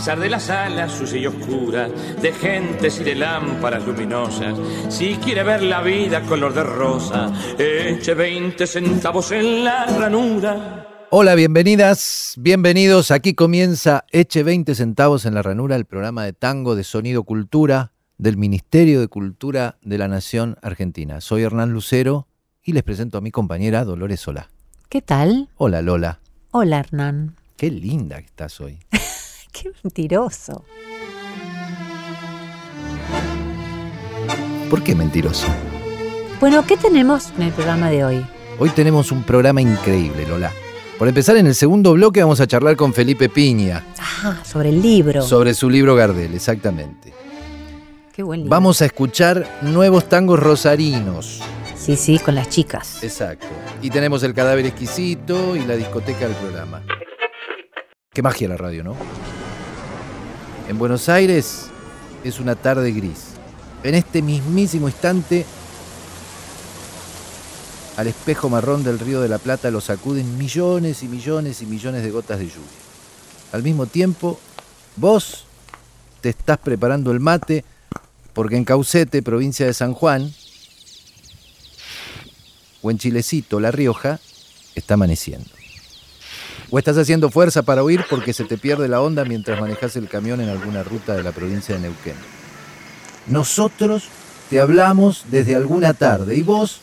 Pesar 0.00 0.18
de 0.18 0.30
las 0.30 0.48
alas 0.48 0.92
sucia 0.92 1.18
y 1.18 1.26
oscura, 1.26 1.86
de 1.86 2.32
gentes 2.32 2.98
y 3.00 3.04
de 3.04 3.14
lámparas 3.16 3.86
luminosas, 3.86 4.56
si 4.88 5.16
quiere 5.16 5.42
ver 5.42 5.62
la 5.62 5.82
vida 5.82 6.22
color 6.22 6.54
de 6.54 6.62
rosa, 6.62 7.30
eche 7.58 8.14
20 8.14 8.66
centavos 8.66 9.30
en 9.30 9.62
la 9.62 9.84
ranura. 9.84 11.06
Hola, 11.10 11.34
bienvenidas, 11.34 12.32
bienvenidos. 12.38 13.10
Aquí 13.10 13.34
comienza 13.34 14.06
Eche 14.10 14.42
20 14.42 14.74
centavos 14.74 15.26
en 15.26 15.34
la 15.34 15.42
ranura, 15.42 15.76
el 15.76 15.84
programa 15.84 16.24
de 16.24 16.32
tango 16.32 16.76
de 16.76 16.84
Sonido 16.84 17.24
Cultura 17.24 17.92
del 18.16 18.38
Ministerio 18.38 19.00
de 19.00 19.08
Cultura 19.08 19.76
de 19.82 19.98
la 19.98 20.08
Nación 20.08 20.56
Argentina. 20.62 21.20
Soy 21.20 21.42
Hernán 21.42 21.74
Lucero 21.74 22.26
y 22.62 22.72
les 22.72 22.84
presento 22.84 23.18
a 23.18 23.20
mi 23.20 23.30
compañera 23.30 23.84
Dolores 23.84 24.20
Solá. 24.20 24.48
¿Qué 24.88 25.02
tal? 25.02 25.50
Hola 25.56 25.82
Lola, 25.82 26.20
Hola, 26.52 26.78
Hernán. 26.78 27.36
qué 27.58 27.70
linda 27.70 28.16
que 28.16 28.26
estás 28.28 28.62
hoy. 28.62 28.78
Qué 29.52 29.70
mentiroso. 29.82 30.64
¿Por 34.68 34.82
qué 34.82 34.94
mentiroso? 34.94 35.46
Bueno, 36.38 36.64
¿qué 36.64 36.76
tenemos 36.76 37.30
en 37.36 37.42
el 37.42 37.52
programa 37.52 37.90
de 37.90 38.04
hoy? 38.04 38.26
Hoy 38.58 38.70
tenemos 38.70 39.10
un 39.10 39.24
programa 39.24 39.60
increíble, 39.60 40.26
Lola. 40.26 40.52
Por 40.98 41.08
empezar, 41.08 41.36
en 41.36 41.46
el 41.46 41.54
segundo 41.54 41.92
bloque 41.94 42.20
vamos 42.22 42.40
a 42.40 42.46
charlar 42.46 42.76
con 42.76 42.92
Felipe 42.94 43.28
Piña 43.28 43.84
Ah, 44.22 44.38
sobre 44.44 44.68
el 44.68 44.80
libro. 44.82 45.22
sobre 45.22 45.54
su 45.54 45.68
libro 45.70 45.94
Gardel, 45.96 46.34
exactamente. 46.34 47.12
Qué 48.14 48.22
buen 48.22 48.40
libro. 48.40 48.50
Vamos 48.50 48.80
a 48.82 48.84
escuchar 48.86 49.58
nuevos 49.62 50.08
tangos 50.08 50.38
rosarinos. 50.38 51.40
Sí, 51.74 51.96
sí, 51.96 52.18
con 52.18 52.34
las 52.34 52.48
chicas. 52.50 53.02
Exacto. 53.02 53.46
Y 53.82 53.88
tenemos 53.90 54.22
el 54.22 54.34
cadáver 54.34 54.66
exquisito 54.66 55.56
y 55.56 55.60
la 55.64 55.74
discoteca 55.76 56.26
del 56.28 56.36
programa. 56.36 56.82
Qué 58.12 58.22
magia 58.22 58.48
la 58.48 58.56
radio, 58.58 58.84
¿no? 58.84 58.94
En 60.68 60.78
Buenos 60.78 61.08
Aires 61.08 61.66
es 62.24 62.40
una 62.40 62.54
tarde 62.54 62.92
gris. 62.92 63.30
En 63.82 63.94
este 63.94 64.22
mismísimo 64.22 64.88
instante, 64.88 65.44
al 67.96 68.06
espejo 68.06 68.48
marrón 68.48 68.84
del 68.84 68.98
río 68.98 69.20
de 69.20 69.28
la 69.28 69.38
Plata 69.38 69.70
lo 69.70 69.80
sacuden 69.80 70.38
millones 70.38 71.02
y 71.02 71.08
millones 71.08 71.62
y 71.62 71.66
millones 71.66 72.02
de 72.02 72.10
gotas 72.10 72.38
de 72.38 72.46
lluvia. 72.46 72.60
Al 73.52 73.62
mismo 73.62 73.86
tiempo, 73.86 74.38
vos 74.96 75.44
te 76.20 76.28
estás 76.28 76.58
preparando 76.58 77.10
el 77.10 77.20
mate 77.20 77.64
porque 78.32 78.56
en 78.56 78.64
Caucete, 78.64 79.22
provincia 79.22 79.66
de 79.66 79.74
San 79.74 79.92
Juan, 79.92 80.32
o 82.82 82.90
en 82.90 82.98
Chilecito, 82.98 83.60
La 83.60 83.70
Rioja, 83.70 84.20
está 84.74 84.94
amaneciendo. 84.94 85.59
O 86.70 86.78
estás 86.78 86.96
haciendo 86.98 87.30
fuerza 87.30 87.62
para 87.62 87.82
huir 87.82 88.04
porque 88.08 88.32
se 88.32 88.44
te 88.44 88.56
pierde 88.56 88.86
la 88.86 89.00
onda 89.00 89.24
mientras 89.24 89.60
manejas 89.60 89.96
el 89.96 90.08
camión 90.08 90.40
en 90.40 90.48
alguna 90.48 90.82
ruta 90.82 91.16
de 91.16 91.22
la 91.22 91.32
provincia 91.32 91.74
de 91.74 91.80
Neuquén. 91.80 92.14
Nosotros 93.26 94.04
te 94.48 94.60
hablamos 94.60 95.24
desde 95.30 95.56
alguna 95.56 95.94
tarde 95.94 96.36
y 96.36 96.42
vos 96.42 96.80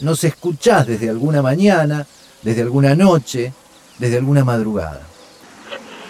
nos 0.00 0.24
escuchás 0.24 0.86
desde 0.86 1.10
alguna 1.10 1.42
mañana, 1.42 2.06
desde 2.42 2.62
alguna 2.62 2.94
noche, 2.94 3.52
desde 3.98 4.18
alguna 4.18 4.44
madrugada. 4.44 5.02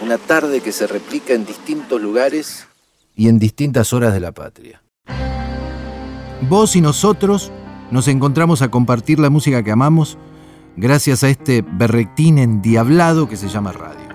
Una 0.01 0.17
tarde 0.17 0.61
que 0.61 0.71
se 0.71 0.87
replica 0.87 1.33
en 1.33 1.45
distintos 1.45 2.01
lugares 2.01 2.67
y 3.15 3.27
en 3.27 3.39
distintas 3.39 3.93
horas 3.93 4.13
de 4.13 4.19
la 4.19 4.31
patria. 4.31 4.81
Vos 6.41 6.75
y 6.75 6.81
nosotros 6.81 7.51
nos 7.89 8.07
encontramos 8.07 8.61
a 8.61 8.69
compartir 8.69 9.19
la 9.19 9.29
música 9.29 9.63
que 9.63 9.71
amamos 9.71 10.17
gracias 10.77 11.23
a 11.23 11.29
este 11.29 11.65
berretín 11.67 12.37
endiablado 12.37 13.27
que 13.27 13.35
se 13.35 13.49
llama 13.49 13.71
radio. 13.73 14.07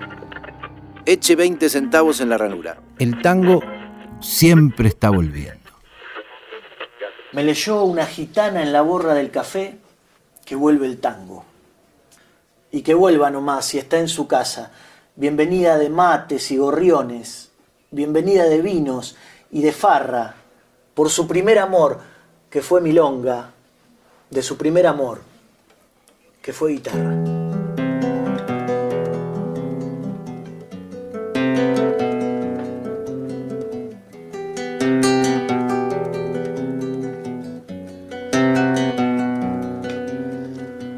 Eche 1.05 1.35
20 1.35 1.69
centavos 1.69 2.21
en 2.21 2.29
la 2.29 2.37
ranura. 2.37 2.77
El 2.97 3.21
tango 3.21 3.61
siempre 4.21 4.87
está 4.87 5.09
volviendo. 5.09 5.59
Me 7.33 7.43
leyó 7.43 7.83
una 7.83 8.05
gitana 8.05 8.63
en 8.63 8.71
la 8.71 8.81
borra 8.81 9.13
del 9.13 9.29
café 9.29 9.77
que 10.45 10.55
vuelve 10.55 10.87
el 10.87 10.99
tango. 10.99 11.43
Y 12.71 12.81
que 12.81 12.93
vuelva 12.93 13.29
nomás 13.29 13.65
si 13.65 13.77
está 13.77 13.99
en 13.99 14.07
su 14.07 14.27
casa. 14.27 14.71
Bienvenida 15.15 15.77
de 15.77 15.89
mates 15.89 16.49
y 16.51 16.57
gorriones. 16.57 17.51
Bienvenida 17.91 18.45
de 18.45 18.61
vinos 18.61 19.17
y 19.51 19.61
de 19.61 19.73
farra. 19.73 20.35
Por 20.93 21.09
su 21.09 21.27
primer 21.27 21.59
amor, 21.59 21.99
que 22.49 22.61
fue 22.61 22.79
milonga. 22.79 23.51
De 24.29 24.41
su 24.41 24.57
primer 24.57 24.87
amor, 24.87 25.21
que 26.43 26.51
fue 26.51 26.73
guitarra. 26.73 27.15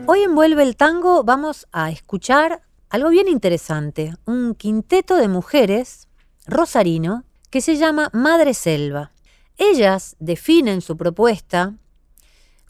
Hoy 0.07 0.23
en 0.23 0.33
Vuelve 0.33 0.63
el 0.63 0.75
Tango 0.75 1.23
vamos 1.23 1.67
a 1.71 1.91
escuchar 1.91 2.63
algo 2.89 3.09
bien 3.09 3.27
interesante. 3.27 4.15
Un 4.25 4.55
quinteto 4.55 5.15
de 5.15 5.27
mujeres 5.27 6.07
rosarino 6.47 7.23
que 7.51 7.61
se 7.61 7.77
llama 7.77 8.09
Madre 8.13 8.55
Selva. 8.55 9.11
Ellas 9.57 10.15
definen 10.19 10.81
su 10.81 10.97
propuesta 10.97 11.75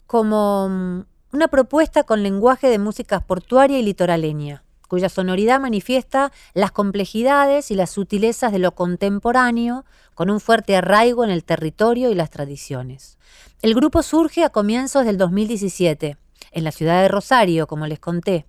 como 0.06 0.68
mm, 0.68 1.00
una 1.32 1.48
propuesta 1.48 2.04
con 2.04 2.22
lenguaje 2.22 2.68
de 2.68 2.78
música 2.78 3.20
portuaria 3.20 3.78
y 3.78 3.82
litoraleña, 3.82 4.62
cuya 4.88 5.08
sonoridad 5.08 5.60
manifiesta 5.60 6.32
las 6.54 6.72
complejidades 6.72 7.70
y 7.70 7.74
las 7.74 7.90
sutilezas 7.90 8.52
de 8.52 8.58
lo 8.58 8.74
contemporáneo, 8.74 9.84
con 10.14 10.30
un 10.30 10.40
fuerte 10.40 10.76
arraigo 10.76 11.24
en 11.24 11.30
el 11.30 11.44
territorio 11.44 12.10
y 12.10 12.14
las 12.14 12.30
tradiciones. 12.30 13.18
El 13.62 13.74
grupo 13.74 14.02
surge 14.02 14.44
a 14.44 14.50
comienzos 14.50 15.04
del 15.04 15.18
2017, 15.18 16.16
en 16.52 16.64
la 16.64 16.72
ciudad 16.72 17.02
de 17.02 17.08
Rosario, 17.08 17.66
como 17.66 17.86
les 17.86 17.98
conté, 17.98 18.46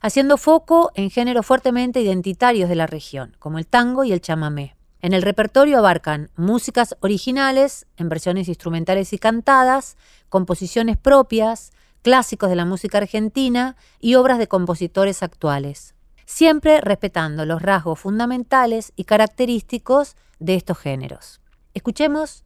haciendo 0.00 0.36
foco 0.36 0.90
en 0.94 1.10
géneros 1.10 1.46
fuertemente 1.46 2.00
identitarios 2.00 2.68
de 2.68 2.74
la 2.74 2.86
región, 2.86 3.36
como 3.38 3.58
el 3.58 3.66
tango 3.66 4.04
y 4.04 4.12
el 4.12 4.20
chamamé. 4.20 4.76
En 5.00 5.12
el 5.12 5.22
repertorio 5.22 5.78
abarcan 5.78 6.30
músicas 6.34 6.96
originales, 7.00 7.86
en 7.98 8.08
versiones 8.08 8.48
instrumentales 8.48 9.12
y 9.12 9.18
cantadas, 9.18 9.96
composiciones 10.30 10.96
propias, 10.96 11.72
clásicos 12.04 12.50
de 12.50 12.56
la 12.56 12.66
música 12.66 12.98
argentina 12.98 13.76
y 13.98 14.16
obras 14.16 14.38
de 14.38 14.46
compositores 14.46 15.22
actuales, 15.22 15.94
siempre 16.26 16.82
respetando 16.82 17.46
los 17.46 17.62
rasgos 17.62 17.98
fundamentales 17.98 18.92
y 18.94 19.04
característicos 19.04 20.14
de 20.38 20.54
estos 20.54 20.76
géneros. 20.76 21.40
Escuchemos 21.72 22.44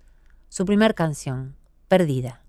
su 0.48 0.64
primer 0.64 0.94
canción, 0.94 1.56
Perdida. 1.88 2.40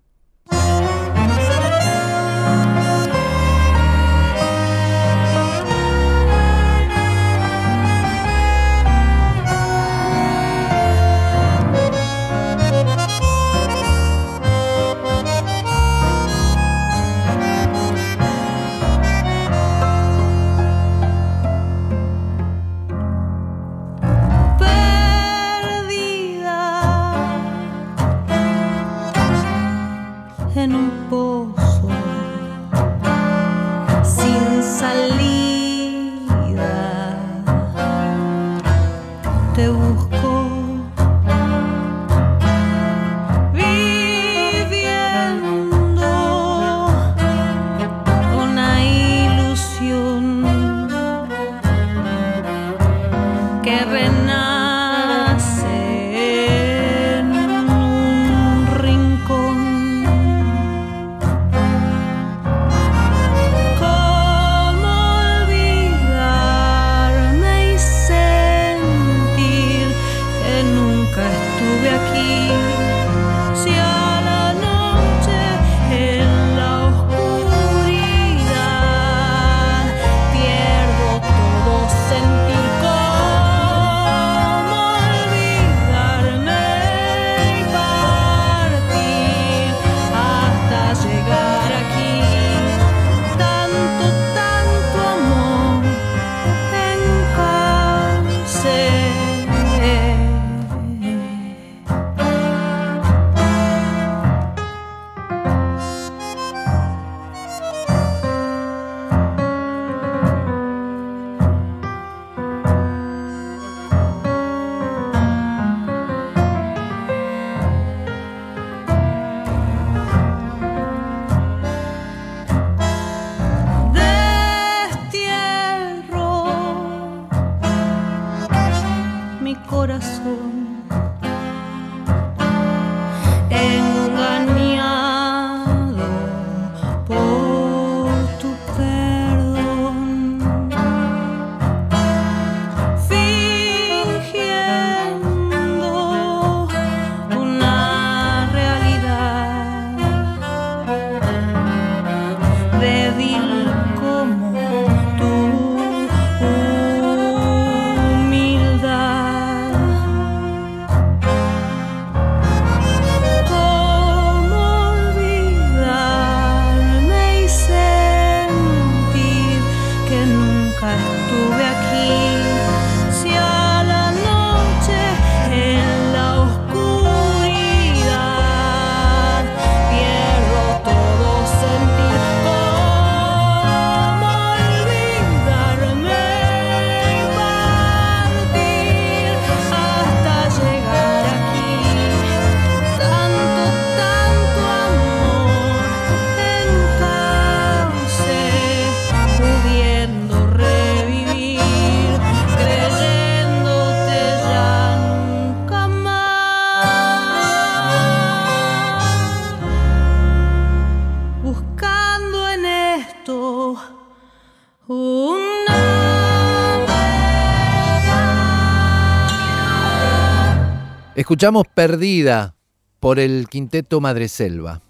Escuchamos 221.30 221.62
Perdida 221.72 222.56
por 222.98 223.20
el 223.20 223.46
quinteto 223.48 224.00
Madreselva. 224.00 224.82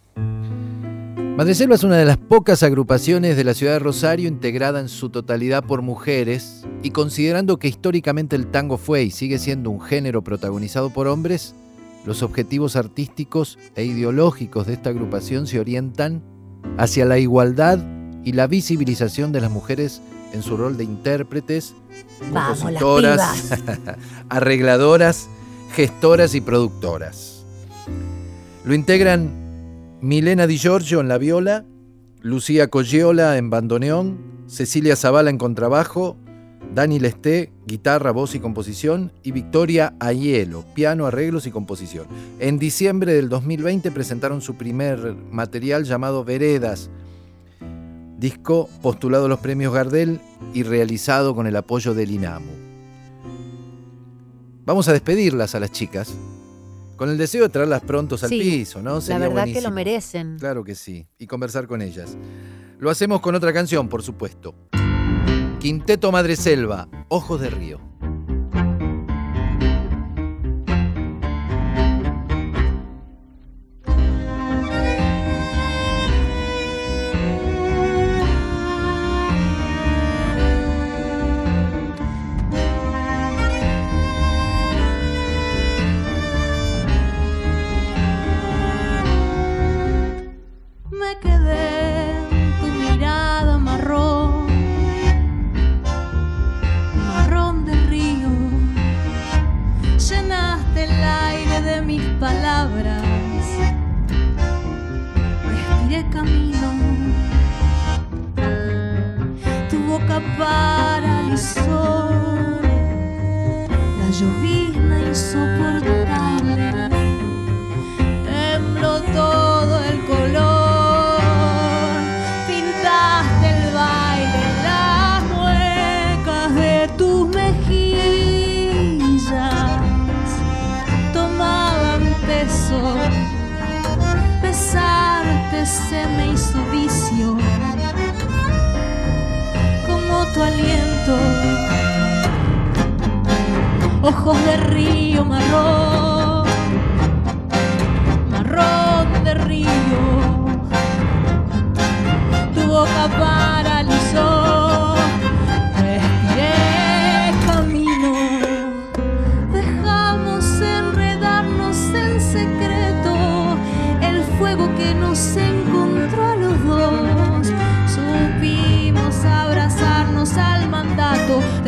Madreselva 1.37 1.75
es 1.75 1.85
una 1.85 1.99
de 1.99 2.07
las 2.07 2.17
pocas 2.17 2.63
agrupaciones 2.63 3.37
de 3.37 3.45
la 3.45 3.53
ciudad 3.53 3.75
de 3.75 3.79
Rosario 3.81 4.27
integrada 4.27 4.81
en 4.81 4.89
su 4.89 5.11
totalidad 5.11 5.63
por 5.63 5.83
mujeres 5.83 6.65
y 6.83 6.93
considerando 6.93 7.59
que 7.59 7.69
históricamente 7.69 8.37
el 8.37 8.47
tango 8.47 8.79
fue 8.79 9.03
y 9.03 9.11
sigue 9.11 9.39
siendo 9.39 9.69
un 9.69 9.83
género 9.83 10.25
protagonizado 10.25 10.89
por 10.89 11.09
hombres, 11.09 11.55
los 12.07 12.23
objetivos 12.23 12.75
artísticos 12.75 13.59
e 13.75 13.85
ideológicos 13.85 14.67
de 14.67 14.73
esta 14.73 14.89
agrupación 14.89 15.47
se 15.47 15.61
orientan 15.61 16.23
hacia 16.79 17.05
la 17.05 17.19
igualdad 17.19 17.81
y 18.25 18.33
la 18.33 18.47
visibilización 18.47 19.31
de 19.33 19.43
las 19.43 19.51
mujeres 19.51 20.01
en 20.33 20.43
su 20.43 20.57
rol 20.57 20.79
de 20.79 20.85
intérpretes, 20.85 21.75
compositoras, 22.33 23.61
arregladoras 24.31 25.29
gestoras 25.73 26.35
y 26.35 26.41
productoras. 26.41 27.45
Lo 28.65 28.75
integran 28.75 29.99
Milena 30.01 30.47
Di 30.47 30.59
Giorgio 30.59 31.01
en 31.01 31.09
la 31.09 31.19
viola, 31.19 31.65
Lucía 32.21 32.69
Coggiola 32.69 33.37
en 33.39 33.51
bandoneón, 33.51 34.19
Cecilia 34.47 34.97
Zavala 34.97 35.31
en 35.31 35.39
contrabajo, 35.39 36.17
Dani 36.75 37.01
Lesté, 37.01 37.53
guitarra, 37.67 38.11
voz 38.11 38.35
y 38.35 38.41
composición, 38.41 39.13
y 39.23 39.33
Victoria 39.33 39.95
Ayelo, 39.99 40.65
piano, 40.75 41.07
arreglos 41.07 41.47
y 41.47 41.51
composición. 41.51 42.07
En 42.39 42.59
diciembre 42.59 43.15
del 43.15 43.29
2020 43.29 43.91
presentaron 43.91 44.41
su 44.41 44.57
primer 44.57 45.15
material 45.31 45.85
llamado 45.85 46.25
Veredas, 46.25 46.91
disco 48.19 48.69
postulado 48.83 49.27
a 49.27 49.29
los 49.29 49.41
premios 49.41 49.73
Gardel 49.73 50.21
y 50.53 50.63
realizado 50.63 51.35
con 51.35 51.47
el 51.47 51.57
apoyo 51.57 51.95
del 51.95 52.11
INAMU. 52.11 52.70
Vamos 54.71 54.87
a 54.87 54.93
despedirlas 54.93 55.57
a 55.57 55.59
las 55.59 55.73
chicas. 55.73 56.15
Con 56.95 57.11
el 57.11 57.19
deseo 57.19 57.43
de 57.43 57.49
traerlas 57.49 57.83
prontos 57.83 58.23
al 58.23 58.31
piso, 58.31 58.81
¿no? 58.81 59.01
la 59.01 59.19
verdad 59.19 59.45
que 59.47 59.61
lo 59.61 59.73
merecen. 59.73 60.39
Claro 60.39 60.63
que 60.63 60.77
sí. 60.77 61.09
Y 61.19 61.27
conversar 61.27 61.67
con 61.67 61.83
ellas. 61.83 62.17
Lo 62.79 62.89
hacemos 62.89 63.21
con 63.21 63.35
otra 63.35 63.53
canción, 63.53 63.89
por 63.89 64.05
supuesto. 64.05 64.55
Quinteto 65.59 66.13
Madre 66.13 66.37
Selva, 66.37 66.87
Ojos 67.09 67.41
de 67.41 67.51
Río. 67.51 67.90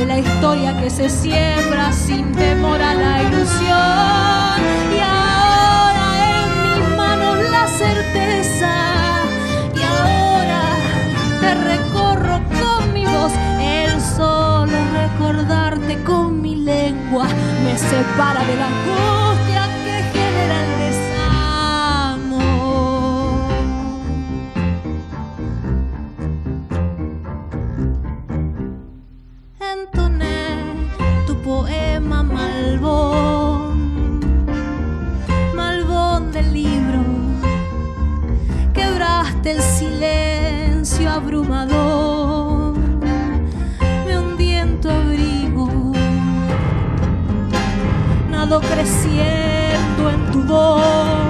De 0.03 0.09
la 0.09 0.19
historia 0.19 0.77
que 0.81 0.91
se 0.91 1.09
siembra 1.09 1.93
sin 1.93 2.33
temor 2.33 2.81
a 2.83 2.95
la 2.95 3.23
ilusión. 3.23 4.57
Y 4.97 4.99
ahora 4.99 6.07
en 6.41 6.51
mis 6.63 6.97
manos 6.97 7.37
la 7.51 7.69
certeza. 7.69 8.75
Y 9.79 9.83
ahora 9.83 10.63
te 11.41 11.55
recorro 11.55 12.41
con 12.61 12.93
mi 12.93 13.05
voz. 13.05 13.33
El 13.61 14.01
solo 14.01 14.77
recordarte 15.03 16.03
con 16.03 16.43
mi 16.43 16.57
lengua 16.57 17.27
me 17.65 17.79
separa 17.79 18.43
de 18.45 18.57
la 18.57 18.71
Malbón 35.55 36.33
del 36.33 36.53
libro, 36.53 37.05
quebraste 38.75 39.53
el 39.53 39.63
silencio 39.63 41.09
abrumador, 41.09 42.77
me 44.05 44.19
hundí 44.19 44.57
en 44.57 44.81
tu 44.81 44.91
abrigo, 44.91 45.93
nado 48.29 48.61
creciendo 48.61 50.11
en 50.11 50.33
tu 50.33 50.43
voz, 50.43 51.22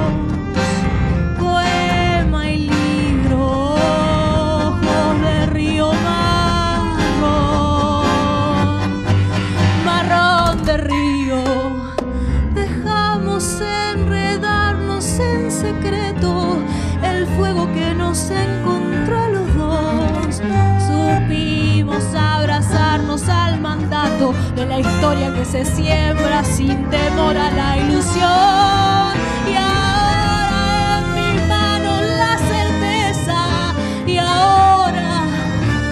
la 24.72 24.80
historia 24.80 25.34
que 25.34 25.44
se 25.44 25.66
siembra 25.66 26.42
sin 26.42 26.88
temor 26.88 27.34
la 27.34 27.76
ilusión. 27.76 29.12
Y 29.46 29.54
ahora 29.54 30.98
en 30.98 31.04
mis 31.14 31.46
manos 31.46 32.00
la 32.22 32.38
certeza, 32.38 33.74
y 34.06 34.16
ahora 34.16 35.26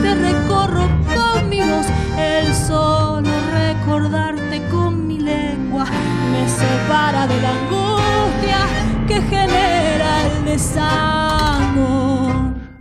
te 0.00 0.14
recorro 0.14 0.88
con 1.14 1.48
mi 1.50 1.60
voz, 1.60 1.86
el 2.16 2.54
solo 2.54 3.28
recordarte 3.52 4.66
con 4.70 5.06
mi 5.06 5.18
lengua 5.18 5.84
me 6.32 6.48
separa 6.48 7.26
de 7.26 7.38
la 7.42 7.50
angustia 7.50 8.60
que 9.06 9.20
genera 9.20 10.26
el 10.26 10.44
desamor. 10.46 12.30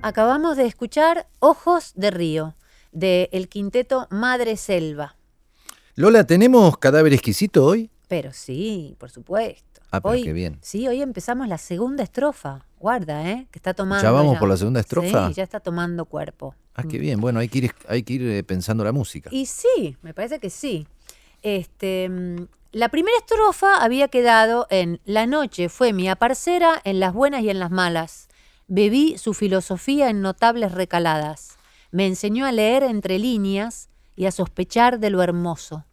Acabamos 0.02 0.56
de 0.56 0.66
escuchar 0.66 1.28
Ojos 1.40 1.92
de 1.96 2.12
Río, 2.12 2.56
de 2.94 3.28
el 3.34 3.50
quinteto 3.50 4.08
Madre 4.10 4.56
Selva. 4.56 5.19
Lola, 6.00 6.24
¿tenemos 6.24 6.78
cadáver 6.78 7.12
exquisito 7.12 7.66
hoy? 7.66 7.92
Pero 8.08 8.32
sí, 8.32 8.96
por 9.00 9.10
supuesto. 9.10 9.82
Ah, 9.92 10.00
pero 10.00 10.14
hoy, 10.14 10.24
qué 10.24 10.32
bien. 10.32 10.58
Sí, 10.62 10.88
hoy 10.88 11.02
empezamos 11.02 11.50
la 11.50 11.58
segunda 11.58 12.04
estrofa. 12.04 12.66
Guarda, 12.80 13.30
¿eh? 13.30 13.48
Que 13.52 13.60
está 13.60 13.74
tomando. 13.74 14.02
¿Ya 14.02 14.12
vamos 14.12 14.38
por 14.38 14.48
la 14.48 14.56
segunda 14.56 14.80
estrofa? 14.80 15.28
Sí, 15.28 15.34
ya 15.34 15.44
está 15.44 15.60
tomando 15.60 16.06
cuerpo. 16.06 16.56
Ah, 16.74 16.84
qué 16.90 17.00
bien. 17.00 17.20
Bueno, 17.20 17.42
hay 17.42 17.50
que 17.50 17.58
ir, 17.58 17.76
hay 17.90 18.04
que 18.04 18.14
ir 18.14 18.22
eh, 18.22 18.44
pensando 18.46 18.86
la 18.86 18.94
música. 18.94 19.30
Y 19.34 19.46
sí, 19.48 19.98
me 20.02 20.14
parece 20.14 20.40
que 20.40 20.50
sí. 20.50 20.88
Este, 21.42 22.08
mm, 22.08 22.48
la 22.72 22.88
primera 22.88 23.18
estrofa 23.18 23.84
había 23.84 24.08
quedado 24.08 24.68
en 24.70 25.02
La 25.04 25.28
noche 25.28 25.68
fue 25.68 25.92
mi 25.92 26.08
aparcera 26.08 26.80
en 26.86 27.02
las 27.02 27.14
buenas 27.14 27.42
y 27.42 27.50
en 27.50 27.60
las 27.60 27.72
malas. 27.72 28.30
Bebí 28.70 29.18
su 29.18 29.34
filosofía 29.34 30.10
en 30.10 30.22
notables 30.22 30.72
recaladas. 30.72 31.58
Me 31.92 32.08
enseñó 32.08 32.46
a 32.46 32.54
leer 32.54 32.84
entre 32.84 33.20
líneas 33.20 33.90
y 34.16 34.28
a 34.28 34.32
sospechar 34.32 35.00
de 35.00 35.10
lo 35.10 35.22
hermoso. 35.22 35.84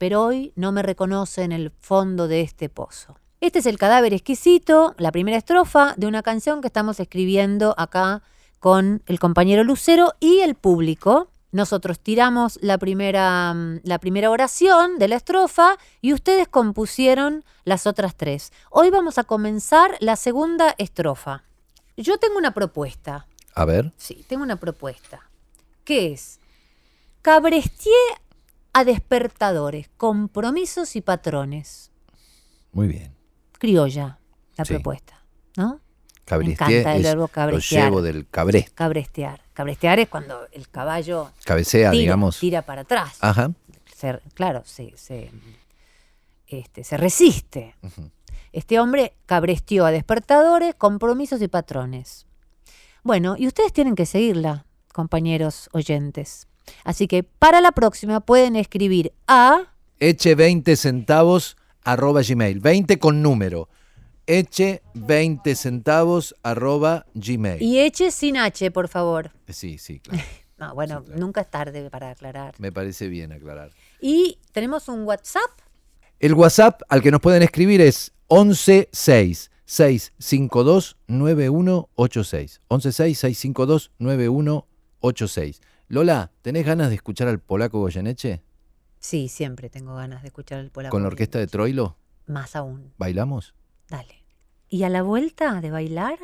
Pero 0.00 0.24
hoy 0.24 0.54
no 0.56 0.72
me 0.72 0.82
reconoce 0.82 1.42
en 1.42 1.52
el 1.52 1.72
fondo 1.78 2.26
de 2.26 2.40
este 2.40 2.70
pozo. 2.70 3.18
Este 3.42 3.58
es 3.58 3.66
el 3.66 3.76
cadáver 3.76 4.14
exquisito, 4.14 4.94
la 4.96 5.12
primera 5.12 5.36
estrofa 5.36 5.92
de 5.98 6.06
una 6.06 6.22
canción 6.22 6.62
que 6.62 6.68
estamos 6.68 7.00
escribiendo 7.00 7.74
acá 7.76 8.22
con 8.60 9.02
el 9.04 9.20
compañero 9.20 9.62
Lucero 9.62 10.14
y 10.18 10.38
el 10.38 10.54
público. 10.54 11.28
Nosotros 11.52 12.00
tiramos 12.00 12.58
la 12.62 12.78
primera, 12.78 13.52
mm, 13.52 13.80
la 13.84 13.98
primera 13.98 14.30
oración 14.30 14.98
de 14.98 15.08
la 15.08 15.16
estrofa 15.16 15.76
y 16.00 16.14
ustedes 16.14 16.48
compusieron 16.48 17.44
las 17.64 17.86
otras 17.86 18.16
tres. 18.16 18.54
Hoy 18.70 18.88
vamos 18.88 19.18
a 19.18 19.24
comenzar 19.24 19.98
la 20.00 20.16
segunda 20.16 20.74
estrofa. 20.78 21.44
Yo 21.98 22.16
tengo 22.16 22.38
una 22.38 22.54
propuesta. 22.54 23.26
A 23.54 23.66
ver. 23.66 23.92
Sí, 23.98 24.24
tengo 24.26 24.44
una 24.44 24.56
propuesta. 24.56 25.28
¿Qué 25.84 26.14
es? 26.14 26.40
Cabrestié 27.20 27.92
a 28.72 28.84
despertadores, 28.84 29.88
compromisos 29.96 30.96
y 30.96 31.00
patrones. 31.00 31.90
Muy 32.72 32.88
bien. 32.88 33.14
Criolla, 33.58 34.18
la 34.56 34.64
Sí. 34.64 34.74
propuesta, 34.74 35.22
¿no? 35.56 35.80
Cabrestier 36.24 36.70
encanta 36.70 36.94
el 36.96 37.02
verbo 37.02 37.22
lo 37.22 37.28
cabrestear. 37.28 37.84
llevo 37.84 38.02
del 38.02 38.28
cabré. 38.28 38.68
Cabrestear. 38.74 39.42
Cabrestear 39.52 39.98
es 39.98 40.08
cuando 40.08 40.46
el 40.52 40.68
caballo 40.68 41.32
Cabecea, 41.44 41.90
tira, 41.90 42.00
digamos. 42.00 42.38
tira 42.38 42.62
para 42.62 42.82
atrás. 42.82 43.18
Ajá. 43.20 43.50
Se- 43.96 44.20
claro, 44.34 44.62
se, 44.64 44.96
se, 44.96 45.30
este, 46.46 46.84
se 46.84 46.96
resiste. 46.96 47.74
Este 48.52 48.78
hombre 48.78 49.14
cabrestió 49.26 49.84
a 49.86 49.90
despertadores, 49.90 50.74
compromisos 50.76 51.42
y 51.42 51.48
patrones. 51.48 52.26
Bueno, 53.02 53.34
y 53.36 53.46
ustedes 53.48 53.72
tienen 53.72 53.94
que 53.96 54.06
seguirla, 54.06 54.66
compañeros 54.92 55.68
oyentes. 55.72 56.46
Así 56.84 57.06
que 57.06 57.22
para 57.22 57.60
la 57.60 57.72
próxima 57.72 58.20
pueden 58.20 58.56
escribir 58.56 59.12
a 59.26 59.72
Eche 59.98 60.34
20 60.34 60.76
centavos 60.76 61.56
arroba 61.84 62.22
gmail. 62.22 62.60
20 62.60 62.98
con 62.98 63.22
número. 63.22 63.68
Eche 64.26 64.82
20 64.94 65.54
centavos 65.56 66.34
arroba 66.42 67.04
gmail. 67.14 67.60
y 67.62 67.80
eche 67.80 68.10
sin 68.10 68.36
H, 68.36 68.70
por 68.70 68.88
favor. 68.88 69.32
Sí, 69.48 69.78
sí, 69.78 70.00
claro. 70.00 70.22
No, 70.60 70.74
bueno, 70.74 71.00
Sí, 71.00 71.06
claro. 71.06 71.20
nunca 71.20 71.40
es 71.40 71.50
tarde 71.50 71.88
para 71.88 72.10
aclarar. 72.10 72.54
Me 72.58 72.70
parece 72.70 73.08
bien 73.08 73.32
aclarar. 73.32 73.70
Y 73.98 74.38
tenemos 74.52 74.88
un 74.88 75.04
WhatsApp. 75.04 75.50
El 76.18 76.34
WhatsApp 76.34 76.82
al 76.90 77.00
que 77.00 77.10
nos 77.10 77.20
pueden 77.22 77.42
escribir 77.42 77.80
es 77.80 78.12
116 78.28 79.50
652 79.64 80.98
9186. 81.06 82.60
116 82.68 83.18
652 83.18 83.90
9186. 83.98 85.60
Lola, 85.90 86.30
¿tenés 86.42 86.64
ganas 86.64 86.88
de 86.88 86.94
escuchar 86.94 87.26
al 87.26 87.40
polaco 87.40 87.80
Goyeneche? 87.80 88.44
Sí, 89.00 89.26
siempre 89.26 89.68
tengo 89.70 89.96
ganas 89.96 90.22
de 90.22 90.28
escuchar 90.28 90.60
al 90.60 90.70
polaco. 90.70 90.92
¿Con 90.92 91.02
la 91.02 91.08
orquesta 91.08 91.40
de 91.40 91.48
Troilo? 91.48 91.96
Más 92.28 92.54
aún. 92.54 92.92
¿Bailamos? 92.96 93.56
Dale. 93.88 94.22
Y 94.68 94.84
a 94.84 94.88
la 94.88 95.02
vuelta 95.02 95.60
de 95.60 95.72
bailar, 95.72 96.20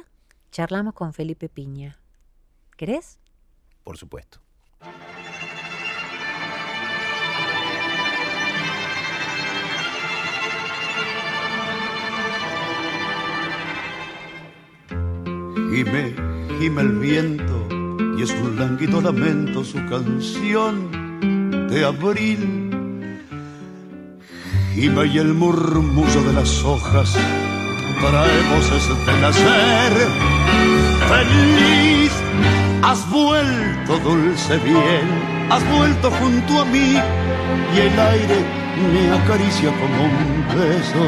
charlamos 0.53 0.95
con 0.95 1.13
Felipe 1.13 1.49
Piña. 1.49 1.99
¿Querés? 2.77 3.19
Por 3.83 3.97
supuesto. 3.97 4.39
Gime, 15.73 16.15
gime 16.61 16.83
el 16.83 16.99
viento 17.01 17.56
y 18.17 18.23
es 18.23 18.31
un 18.31 18.57
lánguido 18.59 19.01
lamento 19.01 19.63
su 19.63 19.85
canción 19.87 21.69
de 21.69 21.85
abril. 21.85 22.71
Gime 24.75 25.07
y 25.07 25.19
el 25.19 25.35
murmullo 25.35 26.23
de 26.23 26.33
las 26.33 26.63
hojas 26.65 27.17
trae 28.01 28.55
voces 28.55 28.89
de 29.07 29.21
nacer. 29.21 29.93
Feliz, 31.09 32.13
has 32.83 33.11
vuelto 33.11 33.99
dulce 33.99 34.57
bien, 34.59 35.51
has 35.51 35.63
vuelto 35.77 36.11
junto 36.13 36.61
a 36.61 36.65
mí 36.67 36.97
y 37.75 37.79
el 37.79 38.01
aire 38.01 38.45
me 38.93 39.11
acaricia 39.13 39.71
como 39.71 40.05
un 40.05 40.47
beso. 40.59 41.05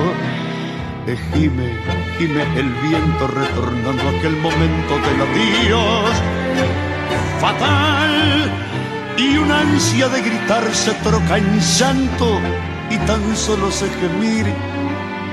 De 1.07 1.17
gime, 1.17 1.73
gime 2.19 2.43
el 2.55 2.69
viento 2.87 3.27
retornando 3.29 4.09
aquel 4.11 4.37
momento 4.37 4.95
del 4.99 5.23
adiós 5.23 6.88
fatal 7.41 8.51
y 9.17 9.37
una 9.37 9.61
ansia 9.61 10.09
de 10.09 10.23
gritar 10.23 10.65
se 10.75 10.93
troca 10.95 11.39
en 11.39 11.59
llanto 11.61 12.41
y 12.91 12.97
tan 12.99 13.37
solo 13.37 13.71
sé 13.71 13.89
gemir 14.01 14.47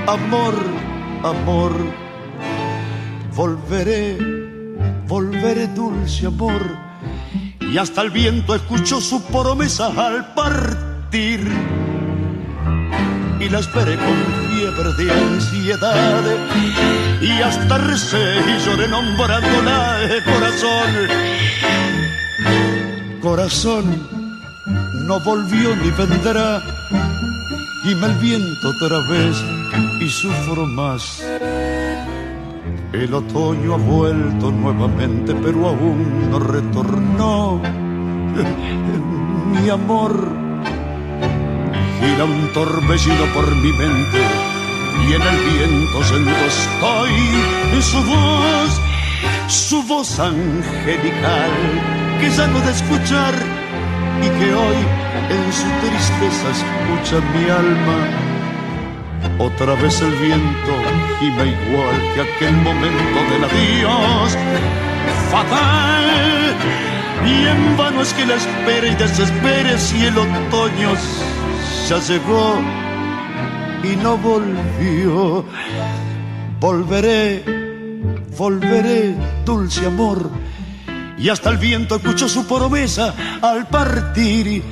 amor, 0.06 0.54
amor. 1.22 1.72
Volveré, 3.34 4.16
volveré 5.06 5.66
dulce 5.68 6.26
amor 6.26 6.62
y 7.60 7.76
hasta 7.78 8.02
el 8.02 8.10
viento 8.10 8.54
escuchó 8.54 9.00
su 9.00 9.22
promesa 9.24 9.88
al 9.88 10.32
partir 10.34 11.40
y 13.40 13.48
la 13.50 13.58
esperé 13.58 13.96
con 13.96 14.16
fiebre 14.50 15.04
de 15.04 15.12
ansiedad 15.12 16.22
y 17.20 17.42
hasta 17.42 17.78
recé 17.78 18.36
y 18.48 18.64
lloré 18.64 18.88
nombrándola 18.88 19.98
corazón 20.24 21.08
corazón 23.20 23.84
no 25.06 25.20
volvió 25.20 25.76
ni 25.76 25.90
vendrá 25.90 26.62
y 27.84 27.90
el 27.90 28.14
viento 28.20 28.68
otra 28.68 28.98
vez 29.08 29.36
y 30.00 30.08
sufro 30.08 30.66
más. 30.66 31.22
El 32.92 33.12
otoño 33.12 33.74
ha 33.74 33.78
vuelto 33.78 34.50
nuevamente 34.50 35.34
pero 35.42 35.68
aún 35.68 36.30
no 36.30 36.38
retornó. 36.38 37.60
Mi 39.62 39.70
amor 39.70 40.12
gira 42.00 42.24
un 42.24 42.52
torbellino 42.52 43.24
por 43.34 43.54
mi 43.56 43.72
mente 43.72 44.20
y 45.08 45.14
en 45.14 45.22
el 45.22 45.38
viento 45.50 46.04
sento 46.04 46.46
estoy 46.46 47.12
su 47.82 47.98
voz, 48.04 48.80
su 49.48 49.82
voz 49.82 50.20
angelical 50.20 51.95
que 52.20 52.30
ya 52.30 52.46
no 52.46 52.60
de 52.60 52.70
escuchar 52.72 53.34
y 54.22 54.28
que 54.38 54.54
hoy 54.54 54.76
en 55.30 55.52
su 55.52 55.68
tristeza 55.82 56.50
escucha 56.50 57.20
mi 57.34 57.50
alma. 57.50 57.98
Otra 59.38 59.74
vez 59.74 60.00
el 60.00 60.12
viento 60.12 60.72
gime 61.18 61.46
igual 61.56 61.96
que 62.14 62.20
aquel 62.22 62.56
momento 62.56 63.18
del 63.30 63.44
adiós 63.44 64.36
fatal. 65.30 66.54
Y 67.26 67.46
en 67.46 67.76
vano 67.76 68.02
es 68.02 68.12
que 68.14 68.24
la 68.24 68.34
espere 68.34 68.92
y 68.92 68.94
desespere 68.94 69.78
si 69.78 70.06
el 70.06 70.16
otoño 70.16 70.92
ya 71.88 71.98
llegó 71.98 72.60
y 73.82 73.96
no 73.96 74.16
volvió. 74.16 75.44
Volveré, 76.60 77.44
volveré, 78.38 79.14
dulce 79.44 79.86
amor. 79.86 80.45
Y 81.18 81.28
hasta 81.28 81.50
el 81.50 81.58
viento 81.58 81.96
escuchó 81.96 82.28
su 82.28 82.46
promesa 82.46 83.14
al 83.42 83.66
partir. 83.68 84.62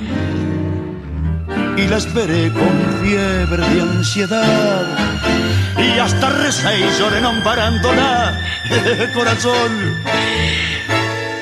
Y 1.77 1.87
la 1.87 1.97
esperé 1.97 2.51
con 2.51 3.03
fiebre 3.03 3.67
de 3.69 3.81
ansiedad. 3.81 4.97
Y 5.77 5.99
hasta 5.99 6.29
recé 6.29 6.79
y 6.79 6.99
lloré 6.99 7.19
amparándola. 7.19 8.39
corazón, 9.13 9.71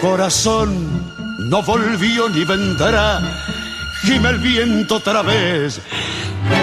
corazón, 0.02 1.50
no 1.50 1.62
volvió 1.64 2.30
ni 2.30 2.44
vendrá 2.44 3.22
gime 4.04 4.30
el 4.30 4.40
viento 4.40 4.96
otra 4.96 5.22
vez 5.22 5.82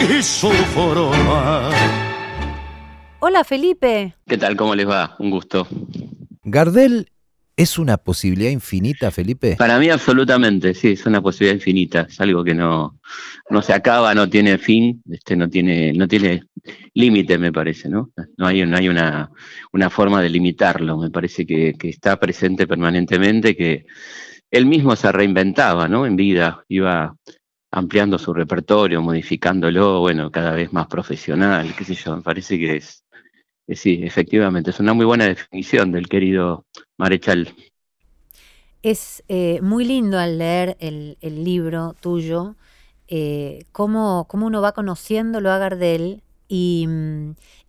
y 0.09 0.22
sufro 0.22 1.11
Hola 3.22 3.44
Felipe. 3.44 4.14
¿Qué 4.26 4.38
tal? 4.38 4.57
¿Cómo 4.57 4.74
les 4.74 4.88
va? 4.88 5.16
Un 5.18 5.31
gusto. 5.31 5.66
¿Gardel 6.42 7.11
es 7.62 7.78
una 7.78 7.98
posibilidad 7.98 8.50
infinita, 8.50 9.10
Felipe? 9.10 9.56
Para 9.58 9.78
mí 9.78 9.90
absolutamente, 9.90 10.72
sí, 10.72 10.92
es 10.92 11.04
una 11.04 11.20
posibilidad 11.20 11.56
infinita. 11.56 12.06
Es 12.08 12.18
algo 12.18 12.42
que 12.42 12.54
no, 12.54 12.98
no 13.50 13.60
se 13.60 13.74
acaba, 13.74 14.14
no 14.14 14.30
tiene 14.30 14.56
fin, 14.56 15.02
este, 15.10 15.36
no 15.36 15.46
tiene, 15.46 15.92
no 15.92 16.08
tiene 16.08 16.44
límite, 16.94 17.36
me 17.36 17.52
parece, 17.52 17.90
¿no? 17.90 18.12
No 18.38 18.46
hay, 18.46 18.64
no 18.64 18.78
hay 18.78 18.88
una, 18.88 19.30
una 19.72 19.90
forma 19.90 20.22
de 20.22 20.30
limitarlo, 20.30 20.96
me 20.96 21.10
parece 21.10 21.44
que, 21.44 21.74
que 21.78 21.90
está 21.90 22.18
presente 22.18 22.66
permanentemente, 22.66 23.54
que 23.54 23.84
él 24.50 24.64
mismo 24.64 24.96
se 24.96 25.12
reinventaba, 25.12 25.86
¿no? 25.86 26.06
En 26.06 26.16
vida, 26.16 26.64
iba 26.68 27.14
ampliando 27.70 28.18
su 28.18 28.32
repertorio, 28.32 29.02
modificándolo, 29.02 30.00
bueno, 30.00 30.30
cada 30.30 30.52
vez 30.52 30.72
más 30.72 30.86
profesional, 30.86 31.74
qué 31.76 31.84
sé 31.84 31.94
yo, 31.94 32.16
me 32.16 32.22
parece 32.22 32.58
que 32.58 32.76
es, 32.76 33.04
sí, 33.76 34.00
efectivamente, 34.02 34.70
es 34.70 34.80
una 34.80 34.94
muy 34.94 35.06
buena 35.06 35.26
definición 35.26 35.92
del 35.92 36.09
querido 36.09 36.64
Marechal. 36.98 37.54
Es 38.83 39.22
eh, 39.28 39.61
muy 39.62 39.85
lindo 39.85 40.18
al 40.18 40.38
leer 40.38 40.76
el, 40.80 41.16
libro 41.20 41.94
tuyo, 42.00 42.56
eh, 43.09 43.64
cómo, 43.72 44.26
uno 44.33 44.62
va 44.62 44.72
conociéndolo 44.72 45.50
a 45.50 45.59
Gardel 45.59 46.22
y, 46.48 46.88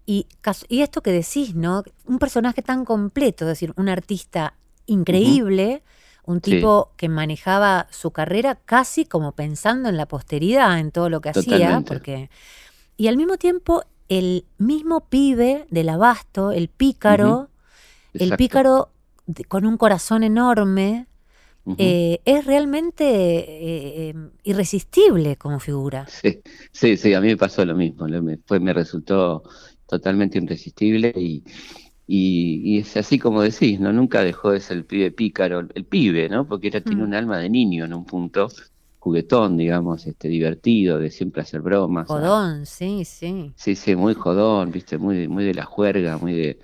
y, 0.06 0.28
y, 0.70 0.82
esto 0.82 1.02
que 1.02 1.12
decís, 1.12 1.56
¿no? 1.56 1.84
Un 2.06 2.20
personaje 2.20 2.62
tan 2.62 2.86
completo, 2.86 3.46
es 3.46 3.50
decir, 3.50 3.74
un 3.76 3.90
artista 3.90 4.56
increíble 4.86 5.84
un 6.24 6.40
tipo 6.40 6.92
que 6.98 7.10
manejaba 7.10 7.88
su 7.90 8.12
carrera 8.12 8.56
casi 8.56 9.06
como 9.06 9.32
pensando 9.32 9.90
en 9.90 9.98
la 9.98 10.06
posteridad, 10.06 10.80
en 10.80 10.92
todo 10.92 11.10
lo 11.10 11.22
que 11.22 11.30
hacía, 11.30 11.82
porque 11.86 12.30
y 12.98 13.08
al 13.08 13.18
mismo 13.18 13.38
tiempo 13.38 13.84
el 14.12 14.44
mismo 14.58 15.08
pibe 15.08 15.66
del 15.70 15.88
abasto, 15.88 16.52
el 16.52 16.68
pícaro, 16.68 17.48
el 18.14 18.36
pícaro 18.36 18.90
con 19.48 19.66
un 19.66 19.78
corazón 19.78 20.24
enorme, 20.24 21.08
eh, 21.78 22.20
es 22.26 22.46
realmente 22.46 23.06
eh, 23.06 24.10
eh, 24.10 24.14
irresistible 24.44 25.38
como 25.38 25.62
figura. 25.62 26.08
Sí, 26.10 26.42
sí, 26.74 26.98
sí, 26.98 27.14
a 27.14 27.22
mí 27.22 27.28
me 27.28 27.38
pasó 27.38 27.64
lo 27.64 27.74
mismo, 27.74 28.06
me, 28.06 28.38
fue, 28.46 28.60
me 28.60 28.74
resultó 28.74 29.44
totalmente 29.88 30.40
irresistible 30.40 31.14
y, 31.16 31.46
y, 32.06 32.80
es 32.80 32.98
así 32.98 33.18
como 33.18 33.42
decís, 33.42 33.80
¿no? 33.80 33.94
Nunca 33.94 34.26
dejó 34.26 34.52
de 34.52 34.60
ser 34.60 34.76
el 34.76 34.86
pibe 34.86 35.12
pícaro, 35.12 35.70
el 35.74 35.86
pibe, 35.86 36.28
¿no? 36.28 36.46
Porque 36.46 36.68
era, 36.68 36.82
tiene 36.82 37.02
mm. 37.02 37.06
un 37.06 37.14
alma 37.14 37.38
de 37.38 37.50
niño 37.50 37.86
en 37.86 37.94
un 37.94 38.04
punto, 38.04 38.50
juguetón, 39.02 39.58
digamos, 39.58 40.06
este, 40.06 40.28
divertido, 40.28 41.00
de 41.00 41.10
siempre 41.10 41.42
hacer 41.42 41.62
bromas. 41.62 42.08
Jodón, 42.08 42.68
sí, 42.68 43.04
sí. 43.04 43.52
Sí, 43.56 43.76
sí, 43.76 43.96
muy 43.96 44.14
jodón, 44.14 44.72
viste, 44.72 45.00
muy, 45.00 45.28
muy 45.28 45.44
de 45.44 45.56
la 45.56 45.66
juerga, 45.66 46.20
muy 46.20 46.34
de 46.34 46.60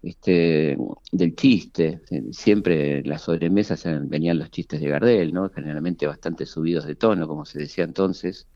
este 0.00 0.78
del 1.10 1.34
chiste. 1.34 2.00
Siempre 2.30 2.98
en 2.98 3.08
las 3.08 3.22
sobremesas 3.22 3.82
venían 4.02 4.38
los 4.38 4.52
chistes 4.52 4.80
de 4.80 4.88
Gardel, 4.88 5.32
¿no? 5.32 5.50
Generalmente 5.50 6.06
bastante 6.06 6.46
subidos 6.46 6.86
de 6.86 6.94
tono, 6.94 7.26
como 7.26 7.44
se 7.44 7.58
decía 7.58 7.82
entonces. 7.82 8.46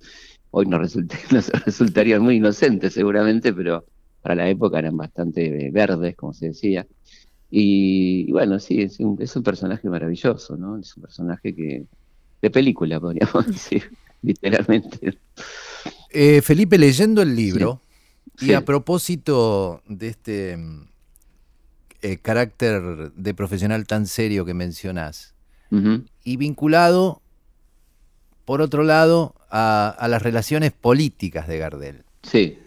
Hoy 0.53 0.67
nos, 0.67 0.95
nos 1.33 1.49
resultarían 1.65 2.23
muy 2.23 2.37
inocentes 2.37 2.95
seguramente, 2.95 3.53
pero 3.53 3.85
para 4.23 4.37
la 4.37 4.49
época 4.49 4.79
eran 4.79 4.97
bastante 4.97 5.71
verdes, 5.73 6.15
como 6.15 6.33
se 6.33 6.51
decía. 6.51 6.87
Y, 7.51 8.31
bueno, 8.31 8.61
sí, 8.61 8.83
es 8.83 9.01
un, 9.01 9.21
es 9.21 9.35
un, 9.35 9.43
personaje 9.43 9.89
maravilloso, 9.89 10.57
¿no? 10.57 10.79
Es 10.79 10.97
un 10.97 11.03
personaje 11.03 11.55
que 11.55 11.87
de 12.43 12.51
película, 12.51 13.01
podríamos 13.01 13.47
decir, 13.53 13.91
literalmente. 14.23 15.19
Eh, 16.11 16.43
Felipe, 16.43 16.79
leyendo 16.79 17.23
el 17.23 17.35
libro, 17.35 17.83
y 18.41 18.53
a 18.53 18.65
propósito 18.65 19.83
de 19.87 20.09
este 20.09 20.59
eh, 22.03 22.19
carácter 22.19 23.13
de 23.13 23.35
profesional 23.35 23.87
tan 23.87 24.07
serio 24.07 24.45
que 24.45 24.55
mencionás, 24.55 25.35
y 26.25 26.37
vinculado, 26.39 27.21
por 28.45 28.63
otro 28.63 28.85
lado, 28.85 29.35
a, 29.51 29.89
a 29.99 30.09
las 30.09 30.23
relaciones 30.23 30.73
políticas 30.73 31.47
de 31.47 31.59
Gardel. 31.59 32.05
Sí. 32.23 32.59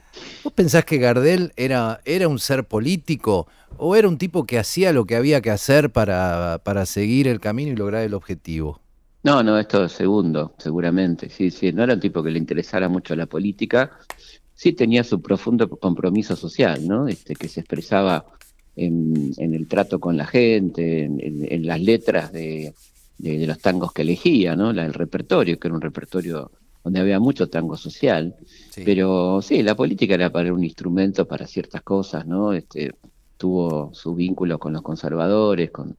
¿Vos 0.43 0.53
pensás 0.53 0.85
que 0.85 0.97
Gardel 0.97 1.53
era, 1.55 2.01
era 2.05 2.27
un 2.27 2.39
ser 2.39 2.65
político 2.65 3.47
o 3.77 3.95
era 3.95 4.07
un 4.07 4.17
tipo 4.17 4.45
que 4.45 4.59
hacía 4.59 4.93
lo 4.93 5.05
que 5.05 5.15
había 5.15 5.41
que 5.41 5.51
hacer 5.51 5.91
para, 5.91 6.61
para 6.63 6.85
seguir 6.85 7.27
el 7.27 7.39
camino 7.39 7.71
y 7.71 7.75
lograr 7.75 8.03
el 8.03 8.13
objetivo? 8.13 8.81
No, 9.23 9.43
no, 9.43 9.57
esto 9.59 9.87
segundo, 9.87 10.55
seguramente. 10.57 11.29
Sí, 11.29 11.51
sí, 11.51 11.71
no 11.71 11.83
era 11.83 11.93
un 11.93 11.99
tipo 11.99 12.23
que 12.23 12.31
le 12.31 12.39
interesara 12.39 12.89
mucho 12.89 13.15
la 13.15 13.27
política. 13.27 13.91
Sí 14.53 14.73
tenía 14.73 15.03
su 15.03 15.21
profundo 15.21 15.69
compromiso 15.69 16.35
social, 16.35 16.87
¿no? 16.87 17.07
Este, 17.07 17.35
que 17.35 17.47
se 17.47 17.59
expresaba 17.59 18.25
en, 18.75 19.33
el 19.37 19.67
trato 19.67 19.99
con 19.99 20.17
la 20.17 20.25
gente, 20.25 21.03
en, 21.03 21.65
las 21.65 21.81
letras 21.81 22.31
de, 22.31 22.73
de, 23.17 23.47
los 23.47 23.59
tangos 23.59 23.91
que 23.93 24.01
elegía, 24.03 24.55
¿no? 24.55 24.71
el 24.71 24.93
repertorio, 24.93 25.59
que 25.59 25.67
era 25.67 25.75
un 25.75 25.81
repertorio 25.81 26.51
donde 26.83 26.99
había 26.99 27.19
mucho 27.19 27.47
tango 27.47 27.77
social, 27.77 28.35
pero 28.83 29.41
sí, 29.41 29.61
la 29.61 29.75
política 29.75 30.15
era 30.15 30.31
para 30.31 30.51
un 30.53 30.63
instrumento 30.63 31.27
para 31.27 31.45
ciertas 31.45 31.83
cosas, 31.83 32.25
¿no? 32.25 32.53
Este, 32.53 32.95
tuvo 33.37 33.93
su 33.93 34.15
vínculo 34.15 34.57
con 34.57 34.73
los 34.73 34.81
conservadores, 34.81 35.69
con, 35.69 35.95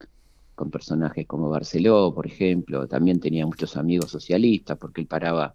con 0.63 0.71
personajes 0.71 1.27
como 1.27 1.49
Barceló, 1.49 2.13
por 2.15 2.25
ejemplo, 2.25 2.87
también 2.87 3.19
tenía 3.19 3.45
muchos 3.45 3.75
amigos 3.75 4.09
socialistas, 4.09 4.77
porque 4.77 5.01
él 5.01 5.07
paraba 5.07 5.53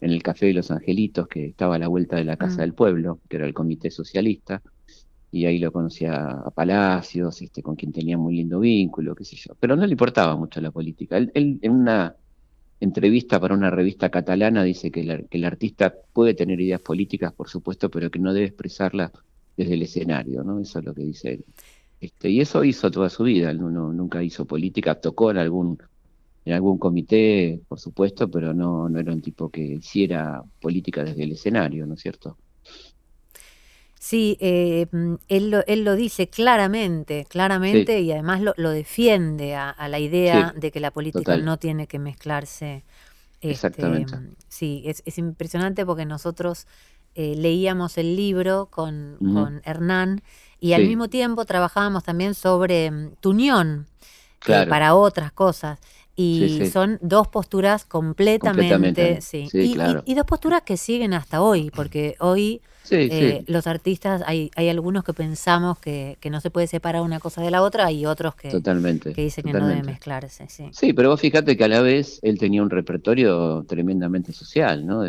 en 0.00 0.10
el 0.10 0.20
Café 0.20 0.46
de 0.46 0.54
los 0.54 0.72
Angelitos, 0.72 1.28
que 1.28 1.46
estaba 1.46 1.76
a 1.76 1.78
la 1.78 1.86
vuelta 1.86 2.16
de 2.16 2.24
la 2.24 2.36
Casa 2.36 2.56
mm. 2.56 2.60
del 2.60 2.74
Pueblo, 2.74 3.20
que 3.28 3.36
era 3.36 3.46
el 3.46 3.54
comité 3.54 3.88
socialista, 3.88 4.60
y 5.30 5.46
ahí 5.46 5.60
lo 5.60 5.70
conocía 5.70 6.24
a 6.44 6.50
Palacios, 6.50 7.40
este, 7.40 7.62
con 7.62 7.76
quien 7.76 7.92
tenía 7.92 8.18
muy 8.18 8.34
lindo 8.34 8.58
vínculo, 8.58 9.14
qué 9.14 9.24
sé 9.24 9.36
yo. 9.36 9.54
Pero 9.60 9.76
no 9.76 9.86
le 9.86 9.92
importaba 9.92 10.34
mucho 10.34 10.60
la 10.60 10.72
política. 10.72 11.18
Él, 11.18 11.30
en 11.34 11.70
una 11.70 12.16
entrevista 12.80 13.38
para 13.38 13.54
una 13.54 13.70
revista 13.70 14.10
catalana 14.10 14.64
dice 14.64 14.90
que, 14.90 15.24
el 15.30 15.44
artista 15.44 15.94
puede 16.12 16.34
tener 16.34 16.60
ideas 16.60 16.80
políticas, 16.80 17.32
por 17.32 17.48
supuesto, 17.48 17.88
pero 17.92 18.10
que 18.10 18.18
no 18.18 18.34
debe 18.34 18.46
expresarlas 18.46 19.12
desde 19.56 19.74
el 19.74 19.82
escenario, 19.82 20.42
¿no? 20.42 20.58
Eso 20.58 20.80
es 20.80 20.84
lo 20.84 20.92
que 20.92 21.02
dice 21.02 21.34
él. 21.34 21.44
Este, 22.02 22.30
y 22.30 22.40
eso 22.40 22.64
hizo 22.64 22.90
toda 22.90 23.08
su 23.08 23.22
vida, 23.22 23.54
nunca 23.54 24.24
hizo 24.24 24.44
política, 24.44 24.96
tocó 24.96 25.30
en 25.30 25.38
algún 25.38 25.78
en 26.44 26.54
algún 26.54 26.76
comité, 26.76 27.60
por 27.68 27.78
supuesto, 27.78 28.28
pero 28.28 28.52
no, 28.52 28.88
no 28.88 28.98
era 28.98 29.12
un 29.12 29.22
tipo 29.22 29.48
que 29.48 29.60
hiciera 29.60 30.42
política 30.60 31.04
desde 31.04 31.22
el 31.22 31.30
escenario, 31.30 31.86
¿no 31.86 31.94
es 31.94 32.00
cierto? 32.00 32.36
Sí, 34.00 34.36
eh, 34.40 34.88
él, 35.28 35.50
lo, 35.52 35.64
él 35.68 35.84
lo 35.84 35.94
dice 35.94 36.26
claramente, 36.26 37.24
claramente 37.28 38.00
y 38.00 38.10
además 38.10 38.40
lo, 38.40 38.52
lo 38.56 38.70
defiende 38.70 39.54
a, 39.54 39.76
la 39.88 40.00
idea 40.00 40.52
de 40.56 40.72
que 40.72 40.80
la 40.80 40.90
política 40.90 41.36
no 41.36 41.56
tiene 41.56 41.86
que 41.86 42.00
mezclarse. 42.00 42.82
Este, 43.40 43.50
Exactamente. 43.50 44.18
Sí, 44.48 44.82
es, 44.86 45.04
es, 45.06 45.18
impresionante 45.18 45.86
porque 45.86 46.04
nosotros 46.04 46.66
eh, 47.14 47.36
leíamos 47.36 47.96
el 47.96 48.16
libro 48.16 48.66
con, 48.72 49.18
con 49.20 49.62
Hernán 49.64 50.20
y 50.62 50.74
al 50.74 50.86
mismo 50.86 51.08
tiempo 51.08 51.44
trabajábamos 51.44 52.04
también 52.04 52.34
sobre 52.34 52.88
mm, 52.88 53.16
Tunión 53.20 53.86
eh, 54.46 54.64
para 54.68 54.94
otras 54.94 55.32
cosas. 55.32 55.80
Y 56.14 56.70
son 56.70 56.98
dos 57.00 57.26
posturas 57.26 57.84
completamente, 57.84 59.20
sí. 59.22 59.48
y, 59.52 60.14
dos 60.14 60.26
posturas 60.26 60.62
que 60.62 60.76
siguen 60.76 61.14
hasta 61.14 61.42
hoy, 61.42 61.70
porque 61.74 62.16
hoy 62.20 62.60
eh, 62.90 63.44
los 63.46 63.66
artistas, 63.66 64.22
hay, 64.26 64.50
hay 64.54 64.68
algunos 64.68 65.04
que 65.04 65.14
pensamos 65.14 65.78
que, 65.78 66.18
no 66.30 66.40
se 66.40 66.50
puede 66.50 66.66
separar 66.66 67.02
una 67.02 67.18
cosa 67.18 67.40
de 67.40 67.50
la 67.50 67.62
otra 67.62 67.90
y 67.90 68.04
otros 68.04 68.34
que, 68.36 68.50
que 68.50 69.22
dicen 69.22 69.44
que 69.44 69.52
no 69.54 69.66
debe 69.66 69.82
mezclarse. 69.82 70.46
Sí. 70.48 70.68
sí, 70.72 70.92
pero 70.92 71.08
vos 71.08 71.20
fíjate 71.20 71.56
que 71.56 71.64
a 71.64 71.68
la 71.68 71.80
vez 71.80 72.20
él 72.22 72.38
tenía 72.38 72.62
un 72.62 72.70
repertorio 72.70 73.64
tremendamente 73.66 74.32
social, 74.32 74.86
¿no? 74.86 75.02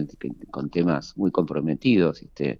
con 0.50 0.70
temas 0.70 1.16
muy 1.18 1.32
comprometidos 1.32 2.24
este, 2.24 2.60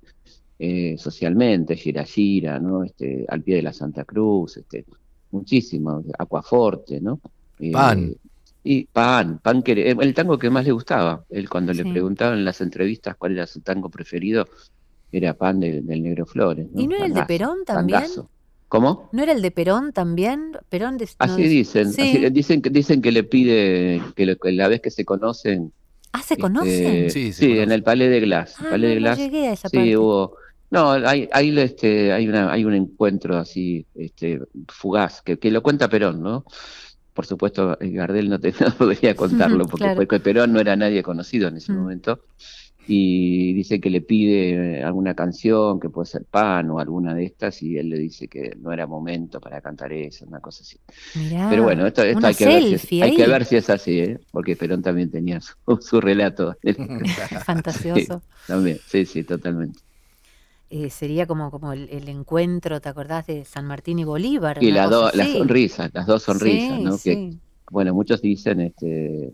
eh, 0.66 0.98
socialmente, 0.98 1.76
Gira 1.76 2.06
Gira, 2.06 2.58
¿no? 2.58 2.86
Este, 2.86 3.26
al 3.28 3.42
pie 3.42 3.58
de 3.58 3.64
la 3.64 3.74
Santa 3.74 4.06
Cruz, 4.06 4.56
este, 4.56 4.86
muchísimo, 5.32 6.02
Aquaforte, 6.18 7.02
¿no? 7.02 7.20
Eh, 7.60 7.74
Pan. 7.74 8.16
Y 8.64 8.86
Pan, 8.86 9.40
Pan 9.44 9.62
que 9.62 9.92
el 9.92 10.14
tango 10.14 10.40
que 10.40 10.50
más 10.50 10.64
le 10.64 10.72
gustaba. 10.72 11.26
Él 11.30 11.50
cuando 11.50 11.74
le 11.74 11.84
preguntaban 11.84 12.38
en 12.38 12.46
las 12.46 12.62
entrevistas 12.62 13.18
cuál 13.18 13.34
era 13.34 13.46
su 13.46 13.60
tango 13.60 13.90
preferido, 13.90 14.48
era 15.12 15.34
Pan 15.34 15.60
del 15.60 15.86
Negro 15.86 16.26
Flores. 16.26 16.66
¿Y 16.74 16.88
no 16.88 16.96
era 16.96 17.08
el 17.08 17.14
de 17.14 17.26
Perón 17.26 17.66
también? 17.66 18.04
¿Cómo? 18.70 19.10
¿No 19.12 19.22
era 19.22 19.34
el 19.34 19.42
de 19.42 19.52
Perón 19.52 19.92
también? 19.92 20.54
Perón 20.70 20.98
así 21.18 21.44
dicen, 21.44 21.92
dicen 22.32 22.62
que 22.62 22.70
dicen 22.70 23.02
que 23.02 23.12
le 23.12 23.26
pide 23.26 24.02
que, 24.16 24.38
la 24.54 24.70
vez 24.70 24.80
que 24.80 24.92
se 24.92 25.04
conocen. 25.04 25.74
Ah, 26.14 26.22
se 26.22 26.36
este, 26.36 26.42
conocen. 26.42 27.10
sí, 27.10 27.34
sí, 27.34 27.60
en 27.60 27.74
el 27.74 27.84
Palais 27.84 28.10
de 28.10 28.22
Glass. 28.22 28.56
Ah, 28.60 28.68
Palais 28.70 28.94
de 28.94 28.96
Glass. 29.02 29.18
llegué 29.18 29.50
a 29.50 29.52
esa 29.52 29.68
sí, 29.68 29.98
hubo. 29.98 30.42
No, 30.74 30.92
hay, 30.92 31.30
hay, 31.32 31.58
este, 31.60 32.12
hay, 32.12 32.28
una, 32.28 32.52
hay 32.52 32.66
un 32.66 32.74
encuentro 32.74 33.38
así, 33.38 33.86
este, 33.94 34.42
fugaz, 34.68 35.22
que, 35.22 35.38
que 35.38 35.52
lo 35.52 35.62
cuenta 35.62 35.88
Perón, 35.88 36.22
¿no? 36.22 36.46
por 37.14 37.26
supuesto, 37.26 37.78
Gardel 37.80 38.30
no, 38.30 38.40
te, 38.40 38.54
podría 38.78 39.16
contarlo, 39.16 39.66
porque 39.66 40.20
Perón 40.20 40.52
no 40.54 40.60
era 40.60 40.76
nadie 40.76 41.04
conocido 41.04 41.48
en 41.48 41.58
ese 41.58 41.72
mm. 41.72 41.78
momento. 41.78 42.22
Y 42.86 43.54
dice 43.54 43.80
que 43.80 43.90
le 43.90 44.02
pide 44.02 44.80
eh, 44.80 44.84
alguna 44.84 45.14
canción, 45.14 45.80
que 45.80 45.90
puede 45.90 46.06
ser 46.06 46.26
Pan 46.26 46.70
o 46.70 46.80
alguna 46.80 47.14
de 47.14 47.24
estas, 47.24 47.64
y 47.64 47.78
él 47.78 47.88
le 47.88 47.98
dice 47.98 48.28
que 48.28 48.58
no 48.60 48.74
era 48.74 48.86
momento 48.86 49.40
para 49.40 49.62
cantar 49.62 49.94
eso, 49.94 50.26
una 50.26 50.42
cosa 50.42 50.64
así. 50.64 50.78
Pero 51.50 51.64
bueno, 51.64 51.88
esto, 51.88 52.02
hay, 52.02 52.36
que 52.36 52.46
ver 52.46 52.80
si, 52.80 53.02
hay, 53.02 53.16
que 53.16 53.26
ver 53.26 53.46
si, 53.46 53.56
es 53.56 53.70
así, 53.70 54.00
¿eh? 54.00 54.20
porque 54.32 54.58
Perón 54.58 54.82
también 54.82 55.10
tenía 55.10 55.40
su, 55.40 56.02
relato. 56.02 56.58
Fantasioso. 57.46 58.22
también, 58.48 58.80
sí, 58.86 59.06
sí, 59.06 59.24
totalmente. 59.24 59.80
Eh, 60.76 60.90
sería 60.90 61.28
como, 61.28 61.52
como 61.52 61.72
el, 61.72 62.10
encuentro, 62.10 62.82
¿te 62.82 62.90
acordás 62.90 63.28
de 63.28 63.46
San 63.46 63.68
Martín 63.68 64.00
y 64.00 64.06
Bolívar? 64.06 64.58
Y 64.60 64.72
la 64.72 64.88
las 64.88 65.30
sonrisas, 65.30 65.92
las 65.94 66.08
dos 66.08 66.24
sonrisas, 66.24 66.80
¿no? 66.80 66.98
Que, 66.98 67.38
bueno, 67.70 67.94
muchos 67.94 68.24
dicen 68.24 68.60
este, 68.60 69.34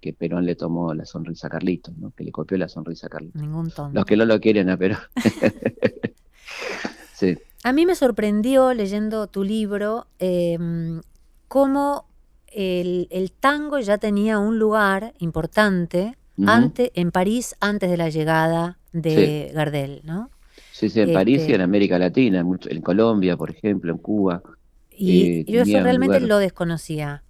que, 0.00 0.12
Perón 0.12 0.46
le 0.46 0.56
tomó 0.56 0.92
la 0.92 1.04
sonrisa 1.04 1.46
a 1.46 1.50
Carlitos, 1.50 1.96
¿no? 1.96 2.10
Que 2.10 2.24
le 2.24 2.32
copió 2.32 2.58
la 2.58 2.68
sonrisa 2.68 3.06
a 3.06 3.10
Carlitos. 3.10 3.40
Ningún 3.40 3.70
tonto. 3.70 3.94
Los 3.94 4.04
que 4.04 4.16
no 4.16 4.24
lo 4.24 4.40
quieren 4.40 4.68
a 4.68 4.76
Perón. 4.76 4.98
sí. 7.14 7.38
A 7.62 7.72
mí 7.72 7.86
me 7.86 7.94
sorprendió 7.94 8.74
leyendo 8.74 9.28
tu 9.28 9.44
libro 9.44 10.08
em, 10.18 11.02
cómo 11.46 12.06
el, 12.48 13.32
tango 13.38 13.78
ya 13.78 13.98
tenía 13.98 14.40
un 14.40 14.58
lugar 14.58 15.14
importante 15.20 16.16
en 16.36 17.12
París 17.12 17.54
antes 17.60 17.88
de 17.88 17.96
la 17.96 18.08
llegada 18.08 18.80
de 18.92 19.52
Gardel, 19.54 20.00
¿no? 20.02 20.30
Sí, 20.72 20.88
sí, 20.88 21.00
en 21.00 21.12
París 21.12 21.40
y 21.40 21.44
en 21.46 21.50
este 21.50 21.62
América 21.62 21.98
Latina, 21.98 22.44
en 22.68 22.80
Colombia, 22.80 23.36
por 23.36 23.50
ejemplo, 23.50 23.92
en 23.92 23.98
Cuba. 23.98 24.42
Y, 24.90 25.40
eh, 25.40 25.44
yo 25.46 25.62
eso 25.62 25.82
realmente 25.82 26.20
lo 26.20 26.38
desconocía. 26.38 27.22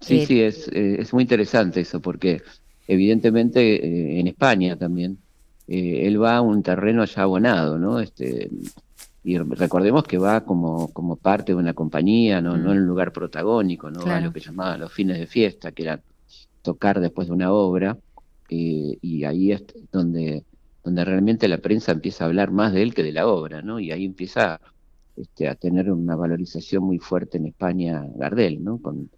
Sí, 0.00 0.20
eh, 0.20 0.26
sí, 0.26 0.40
es, 0.40 0.68
eh, 0.68 0.96
es 1.00 1.12
muy 1.12 1.22
interesante 1.22 1.80
eso, 1.80 2.00
porque 2.00 2.42
evidentemente 2.86 4.20
en 4.20 4.26
España 4.26 4.76
también 4.76 5.18
él 5.66 6.22
va 6.22 6.36
a 6.36 6.40
un 6.42 6.62
terreno 6.62 7.04
ya 7.04 7.22
abonado, 7.22 7.78
¿no? 7.78 7.98
Este, 8.00 8.50
y 9.24 9.38
recordemos 9.38 10.04
que 10.04 10.18
va 10.18 10.44
como, 10.44 10.92
como 10.92 11.16
parte 11.16 11.52
de 11.52 11.56
una 11.56 11.72
compañía, 11.72 12.42
no, 12.42 12.58
no 12.58 12.72
en 12.72 12.78
un 12.78 12.86
lugar 12.86 13.12
protagónico, 13.12 13.90
no 13.90 14.04
va 14.04 14.16
a 14.16 14.20
lo 14.20 14.32
que 14.32 14.40
llamaban 14.40 14.80
los 14.80 14.92
fines 14.92 15.18
de 15.18 15.26
fiesta, 15.26 15.72
que 15.72 15.84
era 15.84 16.00
tocar 16.60 17.00
después 17.00 17.28
de 17.28 17.34
una 17.34 17.52
obra, 17.52 17.96
y 18.48 19.24
ahí 19.24 19.52
es 19.52 19.64
donde 19.90 20.44
donde 20.84 21.04
realmente 21.04 21.48
la 21.48 21.58
prensa 21.58 21.92
empieza 21.92 22.24
a 22.24 22.26
hablar 22.28 22.50
más 22.50 22.72
de 22.72 22.82
él 22.82 22.94
que 22.94 23.02
de 23.02 23.12
la 23.12 23.26
obra, 23.26 23.62
¿no? 23.62 23.80
Y 23.80 23.90
ahí 23.90 24.04
empieza 24.04 24.60
este, 25.16 25.48
a 25.48 25.54
tener 25.54 25.90
una 25.90 26.14
valorización 26.14 26.84
muy 26.84 26.98
fuerte 26.98 27.38
en 27.38 27.46
España 27.46 28.04
Gardel, 28.14 28.62
¿no? 28.62 28.78
Con, 28.78 29.08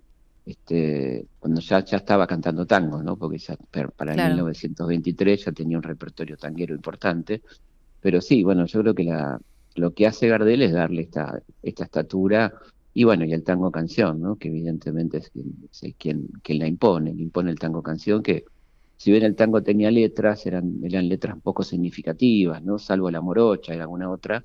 este, 0.47 1.27
cuando 1.41 1.61
ya, 1.61 1.85
ya 1.85 1.97
estaba 1.97 2.27
cantando 2.27 2.67
tango, 2.67 3.03
¿no? 3.03 3.17
Porque 3.17 3.39
ya 3.39 3.57
para 3.97 4.15
1923 4.15 5.45
ya 5.45 5.53
tenía 5.53 5.77
un 5.77 5.83
repertorio 5.83 6.37
tanguero 6.37 6.73
importante. 6.75 7.43
Pero 8.01 8.21
sí, 8.21 8.45
bueno, 8.45 8.65
yo 8.67 8.81
creo 8.83 8.95
que 8.95 9.05
la, 9.05 9.41
lo 9.75 9.93
que 9.93 10.07
hace 10.07 10.29
Gardel 10.29 10.63
es 10.63 10.73
darle 10.73 11.03
esta, 11.03 11.43
esta 11.63 11.85
estatura 11.85 12.53
y 12.95 13.03
bueno, 13.05 13.25
y 13.25 13.33
el 13.33 13.43
tango 13.43 13.73
canción, 13.73 14.21
¿no? 14.21 14.37
Que 14.37 14.49
evidentemente 14.49 15.19
es 15.19 15.33
quien, 15.99 16.29
quien 16.43 16.59
la 16.61 16.69
impone, 16.69 17.11
impone 17.11 17.51
el 17.51 17.59
tango 17.59 17.83
canción 17.83 18.23
que 18.23 18.45
si 18.97 19.11
bien 19.11 19.25
el 19.25 19.37
tango 19.37 19.63
tenía 19.63 19.91
letras, 19.91 20.47
eran, 20.47 20.81
eran 20.83 21.09
letras 21.09 21.37
poco 21.43 21.63
significativas, 21.63 22.63
¿no? 22.63 22.79
Salvo 22.79 23.11
la 23.11 23.21
morocha 23.21 23.75
y 23.75 23.79
alguna 23.79 24.11
otra, 24.11 24.43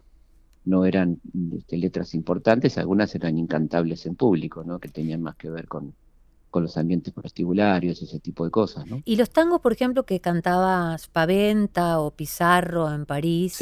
no 0.66 0.86
eran 0.86 1.20
este, 1.58 1.78
letras 1.78 2.14
importantes, 2.14 2.78
algunas 2.78 3.16
eran 3.16 3.38
incantables 3.38 4.06
en 4.06 4.16
público, 4.16 4.64
¿no? 4.64 4.80
Que 4.80 4.90
tenían 4.90 5.22
más 5.22 5.36
que 5.36 5.50
ver 5.50 5.68
con, 5.68 5.94
con 6.50 6.64
los 6.64 6.78
ambientes 6.78 7.14
prostibularios, 7.14 8.02
ese 8.02 8.20
tipo 8.20 8.44
de 8.44 8.52
cosas, 8.52 8.86
¿no? 8.86 9.02
Y 9.06 9.16
los 9.16 9.32
tangos, 9.32 9.62
por 9.62 9.72
ejemplo, 9.72 10.04
que 10.04 10.20
cantaba 10.20 10.98
Spaventa 10.98 12.00
o 12.00 12.12
Pizarro 12.12 12.94
en 12.94 13.06
París, 13.06 13.58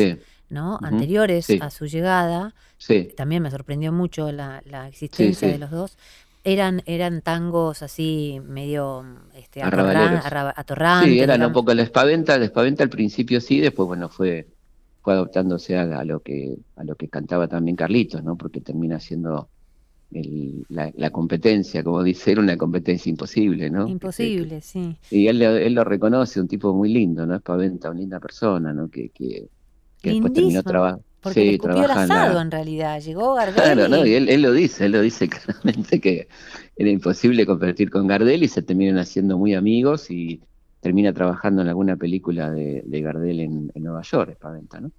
¿no? 0.50 0.80
Anteriores 0.82 1.48
a 1.62 1.70
su 1.70 1.86
llegada, 1.86 2.56
también 3.16 3.44
me 3.44 3.52
sorprendió 3.52 3.92
mucho 3.92 4.32
la, 4.32 4.62
existencia 4.88 5.48
de 5.48 5.60
los 5.60 5.70
dos 5.70 5.98
eran, 6.44 6.82
eran 6.86 7.22
tangos 7.22 7.82
así 7.84 8.40
medio 8.46 9.06
este, 9.36 9.62
atorrantes. 9.62 11.12
Sí, 11.12 11.20
eran 11.20 11.44
un 11.44 11.54
poco 11.54 11.74
la 11.74 11.84
espaventa, 11.84 12.38
la 12.38 12.46
espaventa 12.46 12.84
al 12.84 12.90
principio 12.90 13.42
sí, 13.42 13.60
después 13.60 13.88
bueno 13.88 14.10
fue, 14.10 14.48
fue 15.02 15.14
adoptándose 15.14 15.78
a, 15.78 16.04
lo 16.04 16.22
que 16.22 16.56
a 16.76 16.84
lo 16.84 16.96
que 16.96 17.08
cantaba 17.10 17.48
también 17.48 17.76
Carlitos, 17.76 18.24
¿no? 18.24 18.36
Porque 18.38 18.62
termina 18.62 19.00
siendo 19.00 19.50
la, 20.70 21.12
competencia, 21.12 21.84
como 21.84 22.02
dice, 22.02 22.32
era 22.32 22.42
una 22.42 22.58
competencia 22.58 23.10
imposible, 23.10 23.70
¿no? 23.70 23.88
Imposible, 23.88 24.62
sí. 24.62 24.98
Y 25.12 25.28
él, 25.28 25.42
él 25.42 25.74
lo 25.74 25.84
reconoce, 25.84 26.42
un 26.42 26.48
tipo 26.48 26.74
muy 26.74 26.90
lindo, 26.90 27.26
¿no? 27.26 27.36
Espaventa, 27.36 27.92
una 27.92 28.00
linda 28.00 28.20
persona, 28.20 28.74
¿no? 28.74 28.90
Que, 28.90 29.10
que, 29.10 29.48
después 30.02 30.34
terminó 30.34 30.64
trabajando. 30.64 31.04
Porque 31.22 31.40
Sí, 31.40 31.46
le 31.46 31.52
escupió 31.52 31.86
el 31.86 31.92
en 31.96 32.14
la- 32.14 32.36
asado 32.36 32.42
en 32.42 32.52
realidad. 32.52 33.00
Llegó 33.02 33.34
Gardel 33.36 33.64
Claro, 33.66 33.88
y- 33.88 33.90
no, 33.90 34.06
y 34.06 34.14
él, 34.14 34.30
él 34.30 34.42
lo 34.42 34.54
dice, 34.54 34.86
él 34.86 34.94
lo 34.94 35.02
dice 35.02 35.28
claramente 35.30 36.00
que 36.00 36.28
era 36.76 36.90
imposible 36.90 37.46
competir 37.46 37.90
con 37.90 38.08
Gardel 38.08 38.44
y 38.44 38.48
se 38.48 38.62
terminan 38.62 38.98
haciendo 38.98 39.38
muy 39.38 39.54
amigos 39.54 40.10
y 40.12 40.42
termina 40.80 41.14
trabajando 41.14 41.62
en 41.62 41.68
alguna 41.68 41.98
película 41.98 42.50
de, 42.52 42.84
de 42.86 43.02
Gardel 43.02 43.40
en, 43.42 43.72
en 43.74 43.84
Nueva 43.84 44.02
York, 44.04 44.32
Espaventa, 44.32 44.80
¿no? 44.80 44.92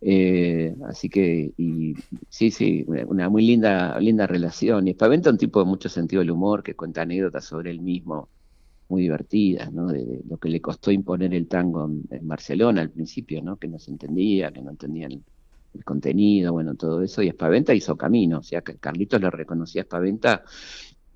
Eh, 0.00 0.74
así 0.88 1.08
que, 1.08 1.52
y 1.56 1.94
sí, 2.28 2.50
sí, 2.52 2.84
una, 3.08 3.28
muy 3.30 3.46
linda, 3.46 3.98
linda 4.00 4.26
relación. 4.26 4.86
Y 4.86 4.90
Espaventa 4.92 5.30
es 5.30 5.34
un 5.34 5.38
tipo 5.38 5.60
de 5.60 5.66
mucho 5.66 5.88
sentido 5.88 6.20
del 6.20 6.30
humor 6.30 6.62
que 6.62 6.76
cuenta 6.76 7.02
anécdotas 7.02 7.44
sobre 7.46 7.70
él 7.72 7.80
mismo 7.80 8.30
muy 8.88 9.02
divertidas, 9.02 9.72
¿no? 9.72 9.86
De, 9.88 10.04
de 10.04 10.22
lo 10.28 10.38
que 10.38 10.48
le 10.48 10.60
costó 10.60 10.90
imponer 10.92 11.34
el 11.34 11.48
tango 11.48 11.86
en, 11.86 12.04
en 12.10 12.28
Barcelona 12.28 12.82
al 12.82 12.90
principio, 12.90 13.42
¿no? 13.42 13.56
Que 13.58 13.68
no 13.68 13.78
se 13.78 13.90
entendía, 13.90 14.52
que 14.52 14.62
no 14.62 14.70
entendían 14.70 15.24
el 15.76 15.84
contenido, 15.84 16.52
bueno, 16.52 16.74
todo 16.74 17.02
eso, 17.02 17.22
y 17.22 17.28
Espaventa 17.28 17.74
hizo 17.74 17.96
camino, 17.96 18.38
o 18.38 18.42
sea, 18.42 18.62
que 18.62 18.76
Carlitos 18.76 19.20
le 19.20 19.30
reconocía 19.30 19.82
a 19.82 19.84
Espaventa 19.84 20.42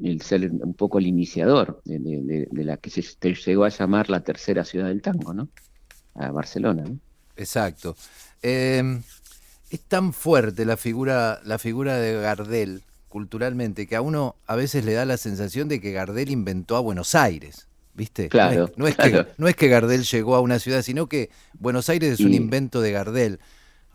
el 0.03 0.23
ser 0.23 0.51
un 0.51 0.75
poco 0.75 0.99
el 0.99 1.07
iniciador 1.07 1.81
de, 1.85 1.99
de- 1.99 2.23
de- 2.23 2.49
de 2.51 2.65
la 2.65 2.77
que 2.79 2.91
se 2.91 3.03
te 3.19 3.35
llegó 3.35 3.65
a 3.65 3.69
llamar 3.69 4.09
la 4.11 4.21
tercera 4.23 4.65
ciudad 4.65 4.89
del 4.89 5.03
tango, 5.03 5.35
¿no? 5.35 5.49
A 6.15 6.31
Barcelona, 6.31 6.85
¿no? 6.89 6.99
Exacto. 7.37 7.97
Eh, 8.43 9.01
es 9.71 9.81
tan 9.83 10.13
fuerte 10.13 10.65
la 10.65 10.77
figura, 10.77 11.41
la 11.45 11.59
figura 11.59 11.97
de 11.99 12.21
Gardel 12.21 12.83
culturalmente 13.09 13.87
que 13.87 13.97
a 13.97 14.03
uno 14.03 14.37
a 14.47 14.57
veces 14.57 14.85
le 14.85 14.93
da 14.95 15.05
la 15.05 15.17
sensación 15.17 15.69
de 15.69 15.81
que 15.81 15.93
Gardel 15.93 16.31
inventó 16.31 16.77
a 16.77 16.81
Buenos 16.81 17.15
Aires. 17.15 17.67
¿Viste? 17.93 18.29
Claro, 18.29 18.71
no, 18.77 18.87
es, 18.87 18.97
no 18.97 19.05
es 19.05 19.11
claro. 19.11 19.27
que, 19.27 19.33
no 19.37 19.49
es 19.49 19.57
que 19.57 19.69
Gardel 19.69 20.05
llegó 20.05 20.37
a 20.37 20.41
una 20.41 20.59
ciudad, 20.61 20.83
sino 20.83 21.09
que 21.09 21.29
Buenos 21.59 21.89
Aires 21.89 22.13
es 22.13 22.21
un 22.21 22.33
invento 22.35 22.81
de 22.81 22.93
Gardel. 22.93 23.41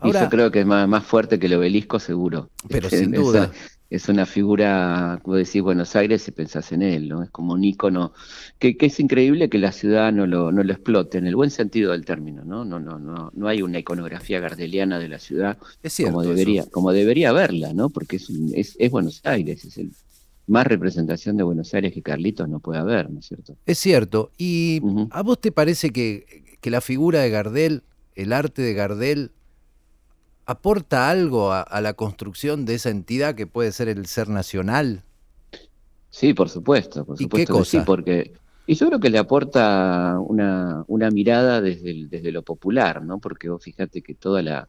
Y 0.02 0.06
Ahora, 0.06 0.24
yo 0.24 0.30
creo 0.30 0.50
que 0.50 0.60
es 0.60 0.66
más, 0.66 0.88
más 0.88 1.04
fuerte 1.04 1.38
que 1.38 1.46
el 1.46 1.54
obelisco, 1.54 1.98
seguro. 1.98 2.50
Pero 2.68 2.88
sin 2.90 3.12
duda. 3.12 3.50
Es 3.88 4.08
una 4.08 4.26
figura, 4.26 5.20
como 5.22 5.36
decís, 5.36 5.62
Buenos 5.62 5.94
Aires 5.94 6.26
y 6.26 6.32
pensás 6.32 6.72
en 6.72 6.82
él, 6.82 7.08
¿no? 7.08 7.22
Es 7.22 7.30
como 7.30 7.52
un 7.52 7.62
ícono, 7.62 8.12
que, 8.58 8.76
que 8.76 8.86
es 8.86 8.98
increíble 8.98 9.48
que 9.48 9.58
la 9.58 9.70
ciudad 9.70 10.12
no 10.12 10.26
lo, 10.26 10.50
no 10.50 10.64
lo 10.64 10.72
explote, 10.72 11.18
en 11.18 11.26
el 11.28 11.36
buen 11.36 11.50
sentido 11.50 11.92
del 11.92 12.04
término, 12.04 12.44
¿no? 12.44 12.64
No, 12.64 12.80
no, 12.80 12.98
no, 12.98 13.30
no 13.32 13.48
hay 13.48 13.62
una 13.62 13.78
iconografía 13.78 14.40
gardeliana 14.40 14.98
de 14.98 15.08
la 15.08 15.20
ciudad 15.20 15.56
cierto. 15.84 16.14
como 16.14 16.22
eso. 16.22 16.30
debería, 16.30 16.66
como 16.66 16.92
debería 16.92 17.30
verla, 17.30 17.72
¿no? 17.74 17.88
Porque 17.88 18.16
es, 18.16 18.28
es, 18.54 18.74
es 18.76 18.90
Buenos 18.90 19.20
Aires, 19.24 19.64
es 19.64 19.78
el 19.78 19.92
más 20.48 20.66
representación 20.66 21.36
de 21.36 21.42
Buenos 21.44 21.72
Aires 21.74 21.92
que 21.92 22.02
Carlitos 22.02 22.48
no 22.48 22.60
puede 22.60 22.80
haber, 22.80 23.10
¿no 23.10 23.20
es 23.20 23.26
cierto? 23.26 23.56
Es 23.66 23.78
cierto. 23.78 24.30
¿Y 24.38 24.80
a 25.10 25.22
vos 25.22 25.40
te 25.40 25.52
parece 25.52 25.90
que, 25.90 26.56
que 26.60 26.70
la 26.70 26.80
figura 26.80 27.20
de 27.20 27.30
Gardel, 27.30 27.82
el 28.14 28.32
arte 28.32 28.62
de 28.62 28.74
Gardel, 28.74 29.32
aporta 30.46 31.10
algo 31.10 31.52
a, 31.52 31.62
a 31.62 31.80
la 31.80 31.94
construcción 31.94 32.64
de 32.66 32.74
esa 32.76 32.90
entidad 32.90 33.34
que 33.34 33.46
puede 33.46 33.72
ser 33.72 33.88
el 33.88 34.06
ser 34.06 34.28
nacional? 34.28 35.04
Sí, 36.10 36.32
por 36.34 36.48
supuesto, 36.48 37.04
por 37.04 37.18
¿Y 37.18 37.28
supuesto 37.28 37.46
qué 37.46 37.46
que 37.54 37.64
sí, 37.64 37.80
cosa? 37.80 37.82
porque 37.82 38.32
y 38.68 38.74
yo 38.74 38.86
creo 38.88 38.98
que 39.00 39.10
le 39.10 39.18
aporta 39.18 40.18
una, 40.20 40.82
una 40.88 41.10
mirada 41.10 41.60
desde, 41.60 41.90
el- 41.90 42.08
desde 42.10 42.32
lo 42.32 42.42
popular, 42.42 43.04
¿no? 43.04 43.20
Porque 43.20 43.48
vos 43.48 43.62
fíjate 43.62 44.02
que 44.02 44.14
toda 44.16 44.42
la, 44.42 44.68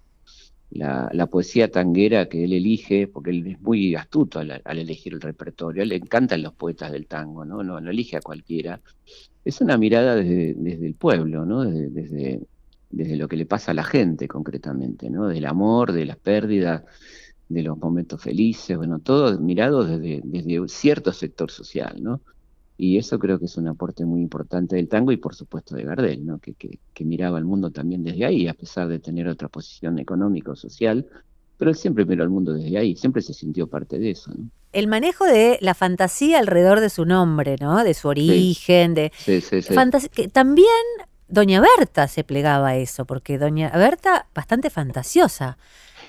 la, 0.71 1.09
la 1.13 1.27
poesía 1.27 1.71
tanguera 1.71 2.29
que 2.29 2.43
él 2.45 2.53
elige, 2.53 3.07
porque 3.07 3.31
él 3.31 3.47
es 3.47 3.61
muy 3.61 3.95
astuto 3.95 4.39
al, 4.39 4.61
al 4.65 4.79
elegir 4.79 5.13
el 5.13 5.21
repertorio, 5.21 5.81
a 5.81 5.83
él 5.83 5.89
le 5.89 5.95
encantan 5.97 6.43
los 6.43 6.53
poetas 6.55 6.91
del 6.91 7.07
tango, 7.07 7.45
¿no? 7.45 7.63
No, 7.63 7.81
no 7.81 7.91
elige 7.91 8.17
a 8.17 8.21
cualquiera. 8.21 8.81
Es 9.45 9.61
una 9.61 9.77
mirada 9.77 10.15
desde, 10.15 10.55
desde 10.55 10.87
el 10.87 10.95
pueblo, 10.95 11.45
¿no? 11.45 11.63
Desde, 11.65 11.89
desde, 11.89 12.41
desde 12.89 13.15
lo 13.15 13.27
que 13.27 13.35
le 13.35 13.45
pasa 13.45 13.71
a 13.71 13.73
la 13.73 13.83
gente 13.83 14.27
concretamente, 14.27 15.09
¿no? 15.09 15.27
Del 15.27 15.45
amor, 15.45 15.91
de 15.91 16.05
las 16.05 16.17
pérdidas, 16.17 16.83
de 17.49 17.63
los 17.63 17.77
momentos 17.77 18.21
felices, 18.21 18.77
bueno, 18.77 18.99
todo 18.99 19.39
mirado 19.39 19.85
desde, 19.85 20.21
desde 20.23 20.67
cierto 20.67 21.13
sector 21.13 21.51
social, 21.51 22.01
¿no? 22.01 22.21
Y 22.77 22.97
eso 22.97 23.17
creo 23.17 23.39
que 23.39 23.45
es 23.45 23.57
un 23.57 23.67
aporte 23.67 24.05
muy 24.05 24.21
importante 24.21 24.75
del 24.75 24.87
tango 24.87 25.11
y 25.11 25.17
por 25.17 25.33
supuesto 25.33 25.75
de 25.75 25.83
Gardel, 25.83 26.25
¿no? 26.25 26.39
Que, 26.39 26.53
que, 26.53 26.79
que 26.93 27.05
miraba 27.05 27.39
el 27.39 27.45
mundo 27.45 27.71
también 27.71 28.03
desde 28.03 28.25
ahí, 28.25 28.47
a 28.47 28.53
pesar 28.53 28.87
de 28.87 28.99
tener 28.99 29.27
otra 29.27 29.47
posición 29.47 29.97
económica 29.99 30.51
o 30.51 30.55
social, 30.55 31.07
pero 31.57 31.71
él 31.71 31.77
siempre 31.77 32.05
miró 32.05 32.23
al 32.23 32.29
mundo 32.29 32.53
desde 32.53 32.77
ahí, 32.77 32.95
siempre 32.95 33.21
se 33.21 33.33
sintió 33.33 33.67
parte 33.67 33.97
de 33.97 34.11
eso, 34.11 34.31
¿no? 34.35 34.49
El 34.73 34.87
manejo 34.87 35.25
de 35.25 35.57
la 35.61 35.73
fantasía 35.73 36.39
alrededor 36.39 36.81
de 36.81 36.89
su 36.89 37.05
nombre, 37.05 37.55
¿no? 37.59 37.83
De 37.83 37.93
su 37.93 38.09
origen, 38.09 38.93
de 38.93 39.11
Sí, 39.17 39.41
sí, 39.41 39.61
que 40.13 40.27
también 40.27 40.67
Doña 41.27 41.61
Berta 41.61 42.07
se 42.07 42.23
plegaba 42.23 42.69
a 42.69 42.75
eso, 42.77 43.05
porque 43.05 43.37
Doña 43.37 43.69
Berta 43.69 44.27
bastante 44.33 44.69
fantasiosa. 44.69 45.57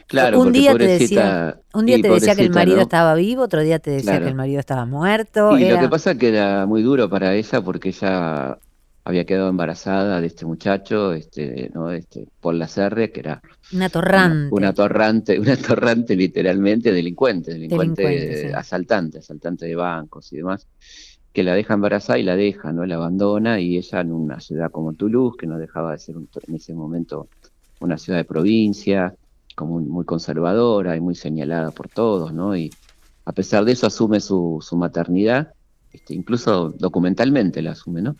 Claro, 0.07 0.40
un 0.40 0.52
día 0.52 0.74
te 0.76 0.87
decía, 0.87 1.61
un 1.74 1.85
día 1.85 2.00
te 2.00 2.09
decía 2.09 2.35
que 2.35 2.42
el 2.42 2.50
marido 2.50 2.76
¿no? 2.76 2.83
estaba 2.83 3.14
vivo, 3.14 3.42
otro 3.42 3.61
día 3.61 3.78
te 3.78 3.90
decía 3.90 4.12
Claro. 4.12 4.24
que 4.24 4.31
el 4.31 4.37
marido 4.37 4.61
estaba 4.61 4.87
muerto. 4.87 5.59
Y 5.59 5.64
era 5.64 5.74
lo 5.74 5.81
que 5.83 5.88
pasa 5.90 6.12
es 6.12 6.18
que 6.18 6.28
era 6.28 6.64
muy 6.66 6.83
duro 6.83 7.11
para 7.11 7.35
ella 7.35 7.61
porque 7.61 7.90
ella 7.90 8.59
había 9.04 9.24
quedado 9.24 9.48
embarazada 9.48 10.20
de 10.20 10.26
este 10.26 10.46
muchacho, 10.46 11.12
este, 11.12 11.70
¿no? 11.74 11.90
Este, 11.90 12.26
Paul 12.40 12.59
Lacerre, 12.59 13.11
que 13.11 13.20
era 13.20 13.42
una 13.72 13.88
torrante. 13.88 14.48
Una, 14.54 14.66
una 14.68 14.72
torrante, 14.74 15.38
una 15.40 15.57
torrante 15.57 16.14
literalmente 16.16 16.92
delincuente, 16.92 17.52
delincuente, 17.52 18.02
Delincuente, 18.02 18.48
sí. 18.48 18.54
asaltante, 18.54 19.18
asaltante 19.18 19.66
de 19.66 19.74
bancos 19.76 20.33
y 20.33 20.37
demás, 20.37 20.66
que 21.38 21.44
la 21.44 21.55
deja 21.55 21.74
embarazada 21.74 22.18
y 22.18 22.24
la 22.24 22.35
deja, 22.35 22.72
¿no? 22.72 22.85
La 22.85 22.96
abandona 22.96 23.61
y 23.61 23.77
ella 23.77 24.01
en 24.01 24.11
una 24.11 24.40
ciudad 24.40 24.72
como 24.72 24.94
Toulouse, 24.94 25.37
que 25.38 25.46
no 25.46 25.57
dejaba 25.57 25.92
de 25.92 25.98
ser 25.98 26.16
en 26.16 26.55
ese 26.57 26.74
momento 26.74 27.29
una 27.79 27.96
ciudad 27.96 28.18
de 28.18 28.24
provincia, 28.24 29.14
como 29.55 29.74
muy, 29.74 29.85
muy 29.85 30.05
conservadora 30.05 30.96
y 30.96 31.01
muy 31.01 31.14
señalada 31.14 31.70
por 31.70 31.88
todos, 31.88 32.33
¿no? 32.35 32.57
Y 32.57 32.72
a 33.24 33.31
pesar 33.31 33.64
de 33.64 33.70
eso 33.70 33.87
asume 33.87 34.18
su, 34.18 34.59
su 34.61 34.77
maternidad, 34.77 35.53
este, 35.92 36.12
incluso 36.12 36.70
documentalmente 36.70 37.62
la 37.62 37.70
asume, 37.70 38.03
¿no? 38.03 38.16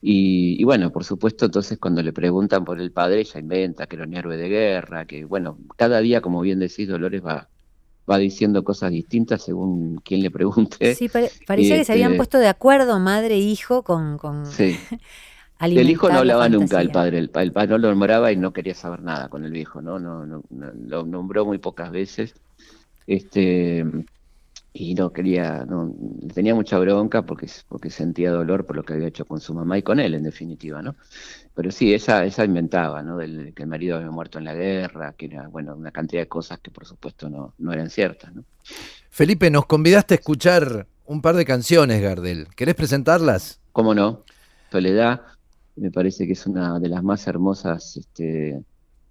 Y, 0.00 0.56
y 0.58 0.64
bueno, 0.64 0.90
por 0.90 1.04
supuesto, 1.04 1.44
entonces 1.44 1.78
cuando 1.78 2.02
le 2.02 2.14
preguntan 2.14 2.64
por 2.64 2.80
el 2.80 2.92
padre, 2.92 3.20
ella 3.20 3.40
inventa 3.40 3.86
que 3.86 3.96
era 3.96 4.06
un 4.06 4.14
héroe 4.14 4.38
de 4.38 4.48
guerra, 4.48 5.04
que 5.04 5.26
bueno, 5.26 5.58
cada 5.76 6.00
día, 6.00 6.22
como 6.22 6.40
bien 6.40 6.60
decís, 6.60 6.88
Dolores 6.88 7.22
va, 7.22 7.50
va 8.10 8.18
diciendo 8.18 8.62
cosas 8.64 8.90
distintas 8.90 9.42
según 9.42 9.96
quien 10.04 10.22
le 10.22 10.30
pregunte. 10.30 10.94
Sí, 10.94 11.08
pare- 11.08 11.30
parecía 11.46 11.76
y 11.76 11.78
que 11.80 11.84
se 11.84 11.92
habían 11.92 12.12
este- 12.12 12.16
puesto 12.18 12.38
de 12.38 12.48
acuerdo 12.48 12.98
madre 13.00 13.34
e 13.34 13.38
hijo 13.38 13.82
con, 13.82 14.18
con 14.18 14.46
Sí. 14.46 14.76
alimentar 15.58 15.84
El 15.86 15.90
hijo 15.90 16.08
no 16.08 16.14
la 16.14 16.18
hablaba 16.20 16.48
nunca, 16.48 16.80
el 16.80 16.90
padre, 16.90 17.18
el, 17.18 17.30
el 17.34 17.52
padre 17.52 17.68
no 17.68 17.78
lo 17.78 17.88
nombraba 17.90 18.30
y 18.32 18.36
no 18.36 18.52
quería 18.52 18.74
saber 18.74 19.02
nada 19.02 19.28
con 19.28 19.44
el 19.44 19.52
viejo, 19.52 19.80
¿no? 19.80 19.98
No, 19.98 20.26
no, 20.26 20.42
no, 20.50 20.72
lo 20.86 21.04
nombró 21.04 21.44
muy 21.46 21.58
pocas 21.58 21.90
veces. 21.90 22.34
Este, 23.06 23.84
y 24.74 24.94
no 24.96 25.12
quería, 25.12 25.64
no, 25.66 25.94
tenía 26.34 26.54
mucha 26.54 26.78
bronca 26.80 27.22
porque, 27.24 27.48
porque 27.68 27.90
sentía 27.90 28.32
dolor 28.32 28.66
por 28.66 28.76
lo 28.76 28.84
que 28.84 28.94
había 28.94 29.08
hecho 29.08 29.24
con 29.26 29.40
su 29.40 29.54
mamá 29.54 29.78
y 29.78 29.82
con 29.84 30.00
él, 30.00 30.14
en 30.14 30.24
definitiva, 30.24 30.82
¿no? 30.82 30.96
Pero 31.54 31.70
sí, 31.72 31.94
ella, 31.94 32.24
ella 32.24 32.44
inventaba, 32.44 33.02
¿no? 33.02 33.16
Del, 33.18 33.54
que 33.54 33.62
el 33.64 33.68
marido 33.70 33.96
había 33.98 34.10
muerto 34.10 34.38
en 34.38 34.44
la 34.46 34.54
guerra, 34.54 35.14
que 35.14 35.26
era, 35.26 35.48
bueno, 35.48 35.76
una 35.76 35.92
cantidad 35.92 36.22
de 36.22 36.28
cosas 36.28 36.60
que 36.60 36.72
por 36.72 36.86
supuesto 36.86 37.30
no, 37.30 37.54
no 37.58 37.72
eran 37.72 37.90
ciertas, 37.90 38.34
¿no? 38.34 38.44
Felipe, 39.10 39.50
nos 39.50 39.66
convidaste 39.66 40.14
a 40.14 40.16
escuchar 40.18 40.88
un 41.04 41.22
par 41.22 41.36
de 41.36 41.44
canciones, 41.44 42.02
Gardel. 42.02 42.48
¿Querés 42.56 42.74
presentarlas? 42.74 43.60
¿Cómo 43.72 43.94
no? 43.94 44.24
Soledad, 44.70 45.22
me 45.76 45.90
parece 45.90 46.26
que 46.26 46.32
es 46.32 46.46
una 46.46 46.78
de 46.80 46.88
las 46.88 47.02
más 47.02 47.26
hermosas 47.26 47.96
este, 47.96 48.64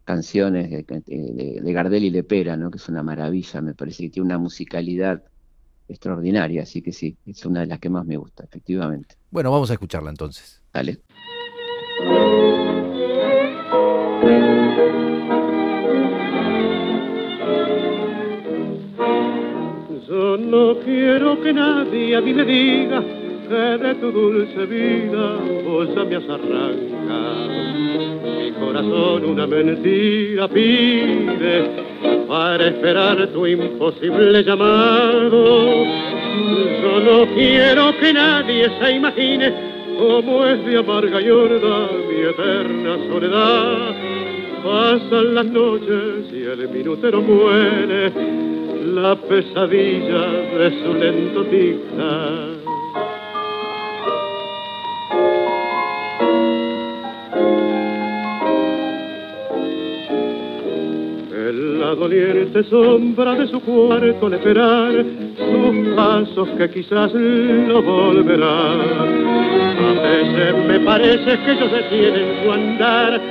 canciones 0.05 0.69
de, 0.71 0.83
de- 1.05 1.61
de 1.61 1.73
Gardel 1.73 2.03
y 2.03 2.09
Lepera, 2.09 2.57
¿no? 2.57 2.71
Que 2.71 2.77
es 2.77 2.89
una 2.89 3.03
maravilla, 3.03 3.61
me 3.61 3.73
parece 3.75 4.03
que 4.03 4.09
tiene 4.09 4.25
una 4.27 4.37
musicalidad 4.39 5.23
extraordinaria, 5.87 6.63
así 6.63 6.81
que 6.81 6.91
sí, 6.91 7.17
es 7.25 7.45
una 7.45 7.61
de 7.61 7.67
las 7.67 7.79
que 7.79 7.89
más 7.89 8.05
me 8.05 8.17
gusta, 8.17 8.43
efectivamente. 8.43 9.15
Bueno, 9.31 9.51
vamos 9.51 9.69
a 9.69 9.73
escucharla 9.73 10.09
entonces. 10.09 10.61
Dale. 10.73 10.99
Yo 20.07 20.37
no 20.37 20.79
quiero 20.79 21.41
que 21.41 21.53
nadie 21.53 22.15
a 22.15 22.21
mí 22.21 22.33
me 22.33 22.45
diga 22.45 23.01
que 23.47 23.55
de 23.55 23.95
tu 23.95 24.11
dulce 24.11 24.65
vida 24.65 25.37
vos 25.65 25.87
ya 25.95 26.03
me 26.03 26.15
has 26.15 26.29
arrancado. 26.29 27.53
Mi 28.39 28.51
corazón 28.53 29.25
una 29.25 29.47
mentira 29.47 30.47
pide 30.47 31.82
para 32.27 32.67
esperar 32.67 33.27
tu 33.27 33.45
imposible 33.45 34.43
llamado. 34.43 35.85
Yo 36.81 36.99
no 36.99 37.33
quiero 37.33 37.97
que 37.99 38.13
nadie 38.13 38.69
se 38.79 38.91
imagine 38.95 39.53
cómo 39.97 40.45
es 40.45 40.65
de 40.65 40.77
amarga 40.77 41.21
y 41.21 41.29
horda 41.29 41.89
mi 42.09 42.21
eterna 42.21 42.97
soledad. 43.09 43.95
Pasan 44.63 45.35
las 45.35 45.45
noches 45.45 46.31
y 46.31 46.43
el 46.43 46.69
minutero 46.69 47.21
muere 47.21 48.11
la 48.95 49.15
pesadilla 49.15 50.27
de 50.57 50.83
su 50.83 50.93
lento. 50.93 51.43
Doliente 61.95 62.63
sombra 62.63 63.35
de 63.35 63.47
su 63.47 63.59
cuarto 63.61 64.27
al 64.27 64.33
esperar 64.33 65.05
sus 65.37 65.95
pasos 65.95 66.49
que 66.57 66.69
quizás 66.69 67.13
lo 67.13 67.81
volverán. 67.81 68.79
A 69.79 70.01
veces 70.01 70.67
me 70.67 70.79
parece 70.79 71.39
que 71.39 71.51
ellos 71.51 71.71
detienen 71.71 72.43
su 72.43 72.51
andar 72.51 73.21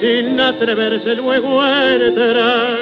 sin 0.00 0.40
atreverse 0.40 1.14
luego 1.16 1.60
a 1.60 1.94
entrar. 1.94 2.78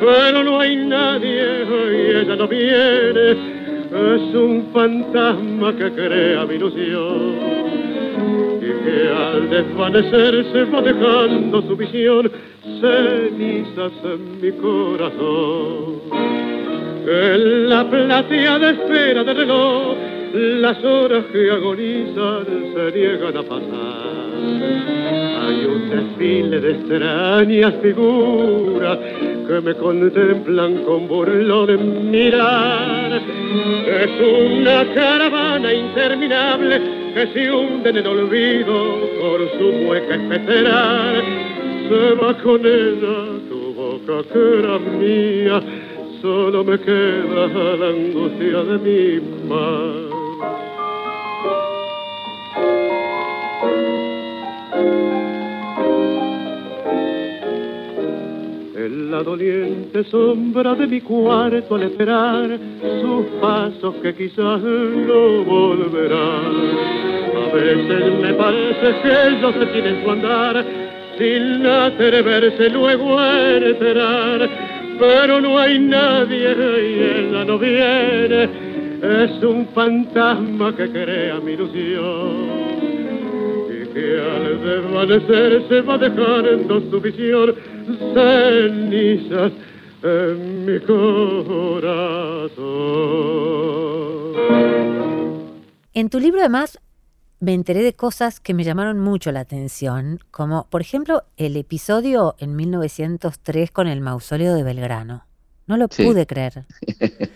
Pero 0.00 0.42
no 0.44 0.60
hay 0.60 0.76
nadie 0.76 1.64
y 1.64 2.16
ella 2.16 2.36
no 2.36 2.48
viene, 2.48 3.30
es 3.30 4.34
un 4.34 4.68
fantasma 4.72 5.72
que 5.76 5.90
crea 5.92 6.44
mi 6.46 6.54
ilusión 6.54 7.73
que 8.84 9.08
al 9.08 9.48
desvanecerse 9.48 10.64
va 10.64 10.82
dejando 10.82 11.62
su 11.62 11.76
visión 11.76 12.30
cenizas 12.80 13.92
en 14.04 14.40
mi 14.40 14.52
corazón. 14.52 16.00
En 17.06 17.68
la 17.68 17.88
plateada 17.88 18.70
espera 18.70 19.24
del 19.24 19.36
reloj, 19.36 19.96
las 20.34 20.82
horas 20.84 21.24
que 21.32 21.50
agonizan 21.50 22.44
se 22.74 22.98
niegan 22.98 23.36
a 23.36 23.42
pasar. 23.42 24.24
Hay 25.42 25.64
un 25.66 25.90
desfile 25.90 26.60
de 26.60 26.70
extrañas 26.72 27.74
figuras 27.82 28.98
que 29.46 29.60
me 29.60 29.74
contemplan 29.74 30.76
con 30.84 31.06
burlón 31.06 32.10
mirar. 32.10 33.20
Es 33.86 34.10
una 34.20 34.94
caravana 34.94 35.72
interminable 35.72 36.93
que 37.14 37.28
se 37.28 37.48
hunde 37.50 37.90
en 37.90 38.06
olvido 38.06 38.98
por 39.20 39.48
su 39.56 39.72
mueca 39.84 40.16
especerar. 40.16 41.22
Se 41.88 42.14
va 42.16 42.36
con 42.42 42.60
ella 42.66 43.38
tu 43.48 43.72
boca 43.74 44.28
que 44.32 44.58
era 44.58 44.78
mía, 44.80 45.62
solo 46.20 46.64
me 46.64 46.76
queda 46.78 47.46
la 47.76 47.88
angustia 47.88 48.64
de 48.64 48.78
mi 48.78 49.20
mar. 49.48 50.14
En 58.76 59.10
la 59.12 59.22
doliente 59.22 60.02
sombra 60.04 60.74
de 60.74 60.86
mi 60.88 61.00
cuarto 61.00 61.76
al 61.76 61.84
esperar 61.84 62.58
sus 63.00 63.26
pasos 63.40 63.94
que 64.02 64.14
quizás 64.14 64.60
no 64.60 65.44
volverán. 65.44 67.03
Me 67.54 68.34
parece 68.34 69.00
que 69.02 69.28
ellos 69.28 69.54
detienen 69.60 70.02
su 70.02 70.10
andar 70.10 70.64
sin 71.16 71.64
atreverse 71.64 72.68
luego 72.70 73.18
a 73.18 73.56
entrar. 73.56 74.50
Pero 74.98 75.40
no 75.40 75.58
hay 75.58 75.78
nadie 75.78 76.50
y 76.50 77.28
ella 77.28 77.44
no 77.44 77.58
viene, 77.58 78.48
es 79.02 79.42
un 79.42 79.66
fantasma 79.74 80.74
que 80.76 80.88
crea 80.88 81.40
mi 81.40 81.52
ilusión 81.52 82.46
y 83.68 83.86
que 83.92 84.20
al 84.20 84.64
desvanecerse 84.64 85.80
va 85.80 85.98
dejando 85.98 86.80
su 86.90 87.00
visión 87.00 87.54
cenizas 88.14 89.52
en 90.02 90.64
mi 90.64 90.78
corazón. 90.80 92.14
En 95.92 96.08
tu 96.08 96.18
libro 96.20 96.40
además 96.40 96.78
me 97.40 97.52
enteré 97.54 97.82
de 97.82 97.92
cosas 97.94 98.40
que 98.40 98.54
me 98.54 98.64
llamaron 98.64 99.00
mucho 99.00 99.30
la 99.32 99.40
atención, 99.40 100.20
como 100.30 100.66
por 100.70 100.80
ejemplo 100.80 101.24
el 101.36 101.56
episodio 101.56 102.36
en 102.38 102.56
1903 102.56 103.70
con 103.70 103.86
el 103.86 104.00
mausoleo 104.00 104.54
de 104.54 104.62
Belgrano. 104.62 105.26
No 105.66 105.76
lo 105.76 105.88
Sí. 105.90 106.04
pude 106.04 106.26
creer. 106.26 106.64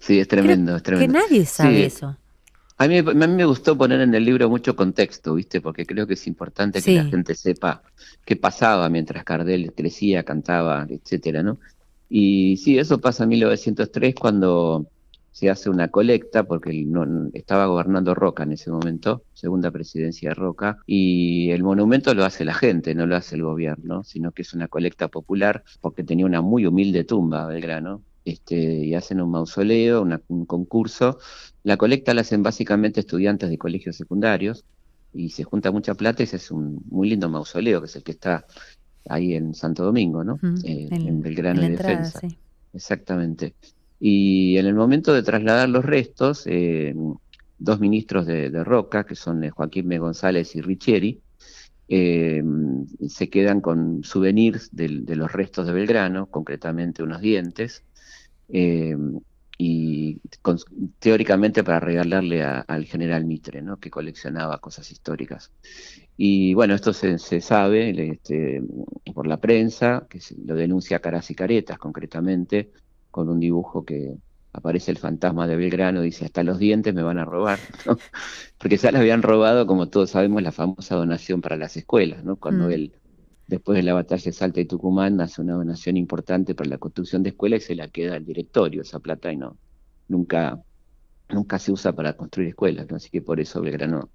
Sí, 0.00 0.20
es 0.20 0.28
tremendo, 0.28 0.76
es 0.76 0.82
Que 0.82 0.86
tremendo. 0.86 1.18
nadie 1.18 1.46
sabe 1.46 1.76
Sí. 1.76 1.82
eso. 1.84 2.16
A 2.76 2.88
mí, 2.88 2.98
a 2.98 3.02
mí 3.02 3.26
me 3.28 3.44
gustó 3.44 3.78
poner 3.78 4.00
en 4.00 4.14
el 4.14 4.24
libro 4.24 4.50
mucho 4.50 4.74
contexto, 4.74 5.34
¿viste? 5.34 5.60
Porque 5.60 5.86
creo 5.86 6.06
que 6.06 6.14
es 6.14 6.26
importante 6.26 6.82
que 6.82 6.96
la 6.96 7.04
gente 7.04 7.34
sepa 7.36 7.82
qué 8.24 8.34
pasaba 8.36 8.88
mientras 8.88 9.22
Cardel 9.24 9.72
crecía, 9.74 10.24
cantaba, 10.24 10.84
etcétera, 10.90 11.42
¿no? 11.44 11.58
Y 12.10 12.56
sí, 12.58 12.76
eso 12.78 12.98
pasa 13.00 13.22
en 13.22 13.30
1903 13.30 14.14
cuando 14.16 14.86
se 15.34 15.50
hace 15.50 15.68
una 15.68 15.88
colecta, 15.88 16.44
porque 16.44 16.70
el- 16.70 16.90
no- 16.92 17.28
estaba 17.34 17.66
gobernando 17.66 18.14
Roca 18.14 18.44
en 18.44 18.52
ese 18.52 18.70
momento, 18.70 19.24
segunda 19.32 19.70
presidencia 19.72 20.28
de 20.28 20.34
Roca, 20.36 20.78
y 20.86 21.50
el 21.50 21.64
monumento 21.64 22.14
lo 22.14 22.24
hace 22.24 22.44
la 22.44 22.54
gente, 22.54 22.94
no 22.94 23.06
lo 23.06 23.16
hace 23.16 23.34
el 23.34 23.42
gobierno, 23.42 24.04
sino 24.04 24.30
que 24.30 24.42
es 24.42 24.54
una 24.54 24.68
colecta 24.68 25.08
popular 25.08 25.64
porque 25.80 26.04
tenía 26.04 26.24
una 26.26 26.40
muy 26.40 26.66
humilde 26.66 27.02
tumba, 27.02 27.46
Belgrano, 27.48 28.04
este, 28.24 28.54
y 28.56 28.94
hacen 28.94 29.20
un 29.20 29.30
mausoleo, 29.32 30.02
una- 30.02 30.22
un 30.28 30.46
concurso. 30.46 31.18
La 31.64 31.76
colecta 31.76 32.14
la 32.14 32.20
hacen 32.20 32.42
básicamente 32.44 33.00
estudiantes 33.00 33.50
de 33.50 33.58
colegios 33.58 33.96
secundarios 33.96 34.64
y 35.12 35.30
se 35.30 35.42
junta 35.44 35.72
mucha 35.72 35.94
plata 35.94 36.22
y 36.22 36.26
se 36.26 36.36
hace 36.36 36.54
un 36.54 36.80
muy 36.88 37.08
lindo 37.10 37.28
mausoleo, 37.28 37.80
que 37.80 37.86
es 37.86 37.96
el 37.96 38.04
que 38.04 38.12
está 38.12 38.46
ahí 39.08 39.34
en 39.34 39.52
Santo 39.54 39.82
Domingo, 39.84 40.22
¿no? 40.22 40.38
Eh, 40.64 40.88
en- 40.90 41.08
en 41.08 41.22
Belgrano 41.22 41.60
en 41.60 41.72
entrada, 41.72 41.96
Defensa. 41.98 42.20
sí. 42.20 42.38
Exactamente. 42.72 43.54
Y 44.00 44.58
en 44.58 44.66
el 44.66 44.74
momento 44.74 45.12
de 45.12 45.22
trasladar 45.22 45.68
los 45.68 45.84
restos, 45.84 46.44
eh, 46.46 46.94
dos 47.58 47.80
ministros 47.80 48.26
de, 48.26 48.64
Roca, 48.64 49.04
que 49.04 49.14
son 49.14 49.44
eh, 49.44 49.50
Joaquín 49.50 49.88
B. 49.88 49.98
González 49.98 50.54
y 50.56 50.60
Richieri, 50.60 51.20
eh, 51.88 52.42
se 53.08 53.28
quedan 53.28 53.60
con 53.60 54.02
souvenirs 54.04 54.70
de, 54.72 54.88
los 54.88 55.32
restos 55.32 55.66
de 55.66 55.72
Belgrano, 55.72 56.26
concretamente 56.26 57.02
unos 57.02 57.20
dientes, 57.20 57.84
y 59.56 60.20
teóricamente 60.98 61.62
para 61.62 61.80
regalarle 61.80 62.42
al 62.42 62.84
general 62.84 63.24
Mitre, 63.24 63.62
¿no? 63.62 63.78
que 63.78 63.90
coleccionaba 63.90 64.58
cosas 64.58 64.90
históricas. 64.90 65.52
Y 66.16 66.54
bueno, 66.54 66.74
esto 66.74 66.92
se, 66.92 67.18
sabe 67.40 68.10
este, 68.10 68.62
por 69.14 69.26
la 69.26 69.40
prensa, 69.40 70.06
que 70.08 70.20
lo 70.44 70.54
denuncia 70.54 71.00
Caras 71.00 71.30
y 71.30 71.34
Caretas 71.34 71.78
concretamente, 71.78 72.70
con 73.14 73.28
un 73.30 73.40
dibujo 73.40 73.84
que 73.84 74.16
aparece 74.52 74.90
el 74.90 74.98
fantasma 74.98 75.46
de 75.46 75.56
Belgrano, 75.56 76.00
dice, 76.02 76.24
hasta 76.26 76.42
los 76.42 76.58
dientes 76.58 76.94
me 76.94 77.02
van 77.04 77.18
a 77.18 77.24
robar, 77.24 77.60
¿no? 77.86 77.96
porque 78.58 78.76
ya 78.76 78.90
le 78.92 78.98
habían 78.98 79.22
robado, 79.22 79.66
como 79.66 79.88
todos 79.88 80.10
sabemos, 80.10 80.42
la 80.42 80.52
famosa 80.52 80.96
donación 80.96 81.40
para 81.40 81.56
las 81.56 81.76
escuelas, 81.76 82.24
¿no? 82.24 82.36
cuando 82.38 82.68
Mm. 82.68 82.70
él, 82.70 82.92
después 83.46 83.76
de 83.76 83.84
la 83.84 83.94
batalla 83.94 84.24
de 84.24 84.32
Salta 84.32 84.60
y 84.60 84.66
Tucumán, 84.66 85.20
hace 85.20 85.42
una 85.42 85.54
donación 85.54 85.96
importante 85.96 86.54
para 86.56 86.70
la 86.70 86.78
construcción 86.78 87.22
de 87.22 87.30
escuelas 87.30 87.62
y 87.64 87.66
se 87.68 87.74
la 87.76 87.88
queda 87.88 88.16
al 88.16 88.24
directorio 88.26 88.82
esa 88.82 89.00
plata 89.00 89.32
y 89.32 89.36
no, 89.36 89.58
nunca, 90.08 90.60
nunca 91.28 91.58
se 91.58 91.72
usa 91.72 91.92
para 91.94 92.16
construir 92.16 92.48
escuelas, 92.50 92.88
¿no? 92.90 92.96
así 92.96 93.10
que 93.10 93.22
por 93.22 93.40
eso 93.40 93.60
Belgrano 93.60 94.10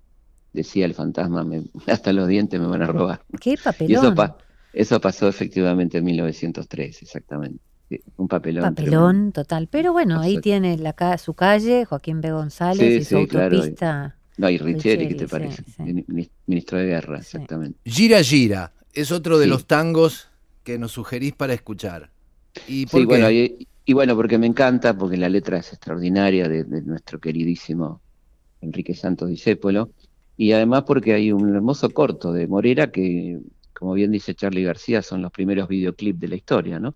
decía 0.54 0.86
el 0.86 0.94
fantasma, 0.96 1.44
me- 1.46 1.66
hasta 1.88 2.14
los 2.14 2.28
dientes 2.28 2.60
me 2.60 2.68
van 2.68 2.84
a 2.84 2.88
robar. 2.88 3.26
Qué 3.42 3.58
Y 3.86 3.96
papelón. 3.96 3.96
eso, 3.96 4.14
pa- 4.16 4.38
eso 4.74 5.02
pasó 5.02 5.28
efectivamente 5.30 6.00
en 6.00 6.06
1903, 6.06 7.02
exactamente. 7.04 7.64
Sí, 7.90 8.00
un 8.18 8.28
papelón. 8.28 8.64
Papelón 8.64 9.32
total. 9.32 9.68
Pero 9.70 9.92
bueno, 9.94 10.20
ahí 10.20 10.38
tiene 10.40 10.78
la 10.78 10.94
ca- 10.94 11.18
su 11.18 11.34
calle, 11.34 11.86
Joaquín 11.86 12.22
B. 12.22 12.32
González 12.32 12.78
Sí, 12.94 13.00
y 13.02 13.04
su 13.04 13.18
sí, 13.22 13.28
claro, 13.28 13.56
y- 13.56 13.58
autopista. 13.60 14.16
No, 14.38 14.50
y 14.50 14.58
Richieri, 14.58 15.08
¿qué 15.10 15.16
te 15.16 15.28
parece? 15.28 15.64
Ministro 16.48 16.78
de 16.78 16.86
Guerra, 16.86 17.18
exactamente. 17.20 17.78
Gira 17.84 18.24
Gira 18.24 18.72
es 18.94 19.12
otro 19.12 19.38
de 19.38 19.46
Sí. 19.46 19.50
los 19.50 19.66
tangos 19.66 20.30
que 20.64 20.78
nos 20.80 20.92
sugerís 20.94 21.34
para 21.34 21.54
escuchar. 21.54 22.10
¿Y 22.68 22.86
por 22.86 23.02
Sí, 23.02 23.06
qué? 23.06 23.06
bueno, 23.06 23.32
y, 23.32 23.68
y 23.86 23.94
bueno, 23.94 24.16
porque 24.16 24.38
me 24.38 24.48
encanta, 24.48 24.98
porque 24.98 25.18
la 25.18 25.28
letra 25.30 25.58
es 25.58 25.74
extraordinaria 25.74 26.48
de, 26.48 26.64
de 26.64 26.82
nuestro 26.84 27.20
queridísimo 27.20 28.02
Enrique 28.62 28.94
Santos 28.94 29.30
Discépolo, 29.30 29.90
y 30.38 30.52
además 30.54 30.84
porque 30.84 31.14
hay 31.14 31.32
un 31.34 31.54
hermoso 31.54 31.90
corto 31.90 32.32
de 32.32 32.48
Morera 32.48 32.92
que, 32.92 33.40
como 33.74 33.94
bien 33.94 34.12
dice 34.12 34.36
Charlie 34.36 34.64
García, 34.64 35.02
son 35.02 35.22
los 35.22 35.32
primeros 35.32 35.68
videoclips 35.68 36.20
de 36.20 36.28
la 36.30 36.36
historia, 36.36 36.80
¿no? 36.80 36.96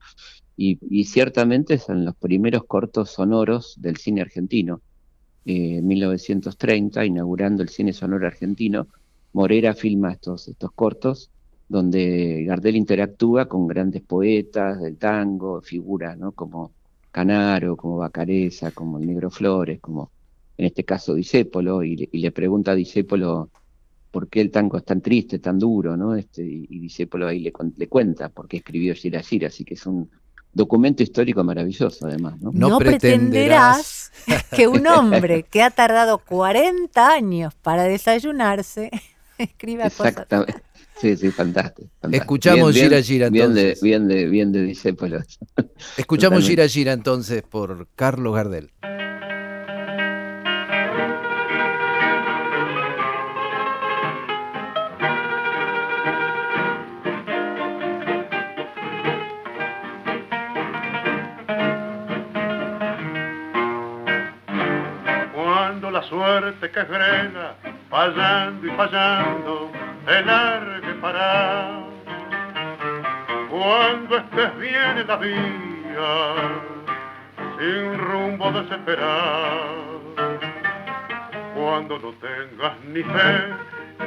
Y, 0.55 0.77
ciertamente 1.05 1.77
son 1.79 2.05
los 2.05 2.15
primeros 2.15 2.65
cortos 2.65 3.09
sonoros 3.11 3.75
del 3.81 3.97
cine 3.97 4.21
argentino. 4.21 4.81
Eh, 5.45 5.77
en 5.79 5.87
1930, 5.87 7.05
inaugurando 7.05 7.63
el 7.63 7.69
cine 7.69 7.93
sonoro 7.93 8.27
argentino, 8.27 8.87
Morera 9.33 9.73
filma 9.75 10.11
estos, 10.13 10.47
estos 10.47 10.71
cortos 10.73 11.31
donde 11.67 12.43
Gardel 12.45 12.75
interactúa 12.75 13.47
con 13.47 13.67
grandes 13.67 14.03
poetas 14.03 14.81
del 14.81 14.97
tango, 14.97 15.61
figuras 15.61 16.17
como 16.35 16.75
Canaro, 17.11 17.75
como 17.77 17.97
Bacareza, 17.97 18.71
como 18.71 18.99
el 18.99 19.07
Negro 19.07 19.31
Flores, 19.31 19.79
como 19.81 20.11
en 20.57 20.65
este 20.67 20.85
caso 20.85 21.15
Discépolo, 21.15 21.83
y, 21.83 21.95
le- 21.97 22.09
pregunta 22.31 22.71
a 22.71 22.75
Discépolo 22.75 23.51
por 24.11 24.29
qué 24.29 24.41
el 24.41 24.51
tango 24.51 24.77
es 24.77 24.85
tan 24.85 25.01
triste, 25.01 25.39
tan 25.39 25.57
duro, 25.59 25.97
¿no? 25.97 26.15
Este, 26.15 26.43
y, 26.45 26.67
y 26.69 26.89
ahí 27.27 27.39
le, 27.39 27.51
le 27.77 27.87
cuenta 27.89 28.29
por 28.29 28.47
qué 28.47 28.57
escribió 28.57 28.93
Gira 28.95 29.21
Gira, 29.23 29.47
así 29.47 29.65
que 29.65 29.73
es 29.75 29.85
un 29.87 30.09
documento 30.53 31.03
histórico 31.03 31.43
maravilloso 31.43 32.05
además, 32.07 32.39
¿no? 32.39 32.51
No 32.53 32.69
No, 32.69 32.77
pretenderás 32.77 34.11
que 34.55 34.67
un 34.67 34.85
hombre 34.87 35.43
que 35.49 35.61
ha 35.61 35.71
tardado 35.71 36.19
40 36.19 37.11
años 37.11 37.53
para 37.55 37.83
desayunarse 37.83 38.91
escriba 39.37 39.85
cosas. 39.85 40.07
Exactamente. 40.07 40.61
Sí, 41.01 41.17
sí, 41.17 41.31
fantástico. 41.31 41.89
fantástico. 41.99 42.23
Escuchamos 42.23 42.73
Bien, 42.73 42.85
Gira 42.85 42.97
bien, 42.97 43.03
Gira 43.03 43.29
Bien 43.29 43.53
de, 43.53 43.61
entonces. 43.61 43.81
bien 43.81 44.07
de, 44.07 44.25
bien 44.27 44.51
de. 44.51 44.71
Escuchamos 44.71 45.25
Totalmente. 45.97 46.47
Gira 46.47 46.67
Gira 46.67 46.93
entonces 46.93 47.41
por 47.43 47.87
Carlos 47.95 48.35
Gardel. 48.35 48.71
Suerte 66.13 66.69
que 66.69 66.85
frena, 66.85 67.55
fallando 67.89 68.67
y 68.67 68.69
fallando, 68.77 69.71
te 70.05 70.21
largue 70.21 70.93
para. 71.01 71.79
Cuando 73.49 74.17
estés 74.17 74.57
bien 74.59 74.97
en 74.99 75.07
la 75.07 75.15
vía, 75.15 76.13
sin 77.57 77.97
rumbo 77.97 78.51
desesperado. 78.51 80.01
Cuando 81.55 81.97
no 81.97 82.13
tengas 82.27 82.73
ni 82.89 83.01
fe, 83.01 83.33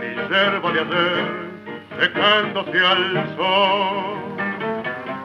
ni 0.00 0.14
yerba 0.30 0.70
de 0.72 0.80
ayer, 0.80 1.24
secándose 2.00 2.86
al 2.86 3.36
sol. 3.36 4.16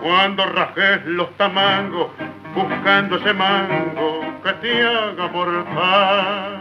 Cuando 0.01 0.45
rajes 0.47 1.05
los 1.05 1.29
tamangos, 1.37 2.09
buscando 2.55 3.17
ese 3.17 3.33
mango 3.33 4.21
que 4.43 4.53
te 4.53 4.83
haga 4.83 5.27
mortal. 5.27 6.60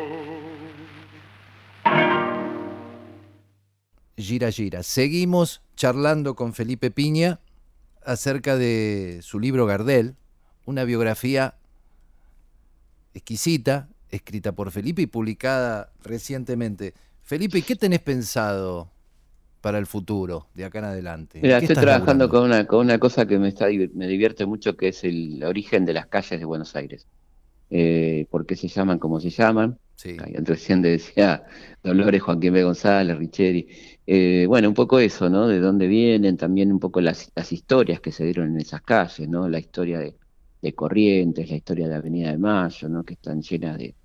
Gira 4.21 4.51
Gira. 4.51 4.83
Seguimos 4.83 5.61
charlando 5.75 6.35
con 6.35 6.53
Felipe 6.53 6.91
Piña 6.91 7.39
acerca 8.03 8.57
de 8.57 9.19
su 9.21 9.39
libro 9.39 9.65
Gardel, 9.65 10.15
una 10.65 10.83
biografía 10.83 11.55
exquisita, 13.13 13.89
escrita 14.09 14.53
por 14.53 14.71
Felipe 14.71 15.01
y 15.01 15.07
publicada 15.07 15.91
recientemente. 16.03 16.93
Felipe, 17.23 17.59
¿y 17.59 17.61
¿qué 17.61 17.75
tenés 17.75 17.99
pensado 17.99 18.89
para 19.61 19.77
el 19.77 19.85
futuro, 19.85 20.47
de 20.53 20.65
acá 20.65 20.79
en 20.79 20.85
adelante? 20.85 21.37
¿En 21.37 21.43
Mira, 21.43 21.57
estoy 21.59 21.75
trabajando 21.75 22.29
con 22.29 22.43
una, 22.43 22.65
con 22.65 22.79
una 22.79 22.97
cosa 22.97 23.25
que 23.25 23.37
me, 23.37 23.49
está, 23.49 23.67
me 23.93 24.07
divierte 24.07 24.45
mucho, 24.45 24.75
que 24.75 24.89
es 24.89 25.03
el 25.03 25.43
origen 25.43 25.85
de 25.85 25.93
las 25.93 26.07
calles 26.07 26.39
de 26.39 26.45
Buenos 26.45 26.75
Aires. 26.75 27.07
Eh, 27.69 28.27
¿Por 28.29 28.45
qué 28.45 28.55
se 28.55 28.67
llaman 28.67 28.99
como 28.99 29.19
se 29.19 29.29
llaman? 29.29 29.77
Sí. 29.95 30.17
Recién 30.17 30.81
decía 30.81 31.43
Dolores, 31.83 32.21
Joaquín 32.21 32.53
B. 32.53 32.63
González, 32.63 33.17
Richeri. 33.17 33.67
Eh, 34.13 34.45
bueno, 34.47 34.67
un 34.67 34.73
poco 34.73 34.99
eso, 34.99 35.29
¿no? 35.29 35.47
De 35.47 35.59
dónde 35.59 35.87
vienen, 35.87 36.35
también 36.37 36.71
un 36.71 36.79
poco 36.79 36.99
las, 37.01 37.31
las 37.35 37.51
historias 37.53 38.01
que 38.01 38.11
se 38.11 38.25
dieron 38.25 38.49
en 38.51 38.59
esas 38.59 38.81
calles, 38.81 39.29
¿no? 39.29 39.47
La 39.47 39.57
historia 39.59 39.99
de, 39.99 40.17
de 40.61 40.75
Corrientes, 40.75 41.49
la 41.49 41.55
historia 41.55 41.87
de 41.87 41.95
Avenida 41.95 42.31
de 42.31 42.37
Mayo, 42.37 42.89
¿no? 42.89 43.03
Que 43.05 43.13
están 43.13 43.41
llenas 43.41 43.77
de, 43.77 43.95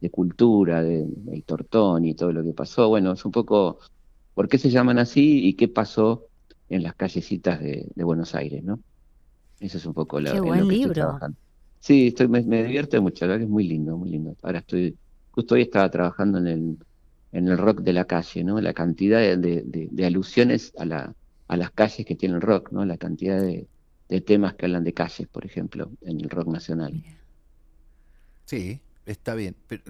de 0.00 0.10
cultura, 0.10 0.82
de, 0.84 1.04
de 1.08 1.42
Tortón 1.42 2.04
y 2.04 2.14
todo 2.14 2.32
lo 2.32 2.44
que 2.44 2.52
pasó. 2.52 2.88
Bueno, 2.88 3.12
es 3.12 3.24
un 3.24 3.32
poco 3.32 3.80
por 4.34 4.48
qué 4.48 4.58
se 4.58 4.70
llaman 4.70 4.98
así 5.00 5.46
y 5.48 5.54
qué 5.56 5.66
pasó 5.68 6.28
en 6.68 6.82
las 6.84 6.94
callecitas 6.94 7.60
de, 7.60 7.88
de 7.94 8.04
Buenos 8.04 8.34
Aires, 8.36 8.62
¿no? 8.62 8.80
Eso 9.60 9.78
es 9.78 9.86
un 9.86 9.94
poco 9.94 10.20
Qué 10.24 10.40
en 10.50 10.58
lo 10.58 10.66
que 10.66 10.74
estoy 10.74 10.90
libro. 10.90 10.92
trabajando. 10.92 11.38
Sí, 11.80 12.08
estoy, 12.08 12.28
me, 12.28 12.42
me 12.42 12.64
divierte 12.64 13.00
mucho, 13.00 13.24
la 13.26 13.32
verdad 13.32 13.40
que 13.40 13.44
es 13.44 13.50
muy 13.50 13.64
lindo, 13.68 13.96
muy 13.96 14.10
lindo. 14.10 14.36
Ahora 14.42 14.60
estoy, 14.60 14.98
justo 15.30 15.54
hoy 15.54 15.62
estaba 15.62 15.90
trabajando 15.90 16.38
en 16.38 16.46
el, 16.48 16.78
en 17.32 17.48
el 17.48 17.58
rock 17.58 17.80
de 17.82 17.92
la 17.92 18.06
calle, 18.06 18.44
¿no? 18.44 18.60
La 18.60 18.74
cantidad 18.74 19.20
de, 19.20 19.36
de- 19.36 19.62
de- 19.66 19.88
de 19.90 20.06
alusiones 20.06 20.72
a 20.78 20.84
la, 20.84 21.14
a 21.48 21.56
las 21.56 21.70
calles 21.72 22.06
que 22.06 22.16
tiene 22.16 22.36
el 22.36 22.40
rock, 22.42 22.70
¿no? 22.72 22.84
La 22.84 22.98
cantidad 22.98 23.40
de, 23.40 23.68
de 24.08 24.20
temas 24.20 24.54
que 24.54 24.66
hablan 24.66 24.84
de 24.84 24.94
calles, 24.94 25.28
por 25.28 25.44
ejemplo, 25.46 25.92
en 26.02 26.20
el 26.20 26.30
rock 26.30 26.48
nacional. 26.48 27.02
Sí, 28.44 28.80
está 29.04 29.34
bien. 29.34 29.56
Pero 29.66 29.82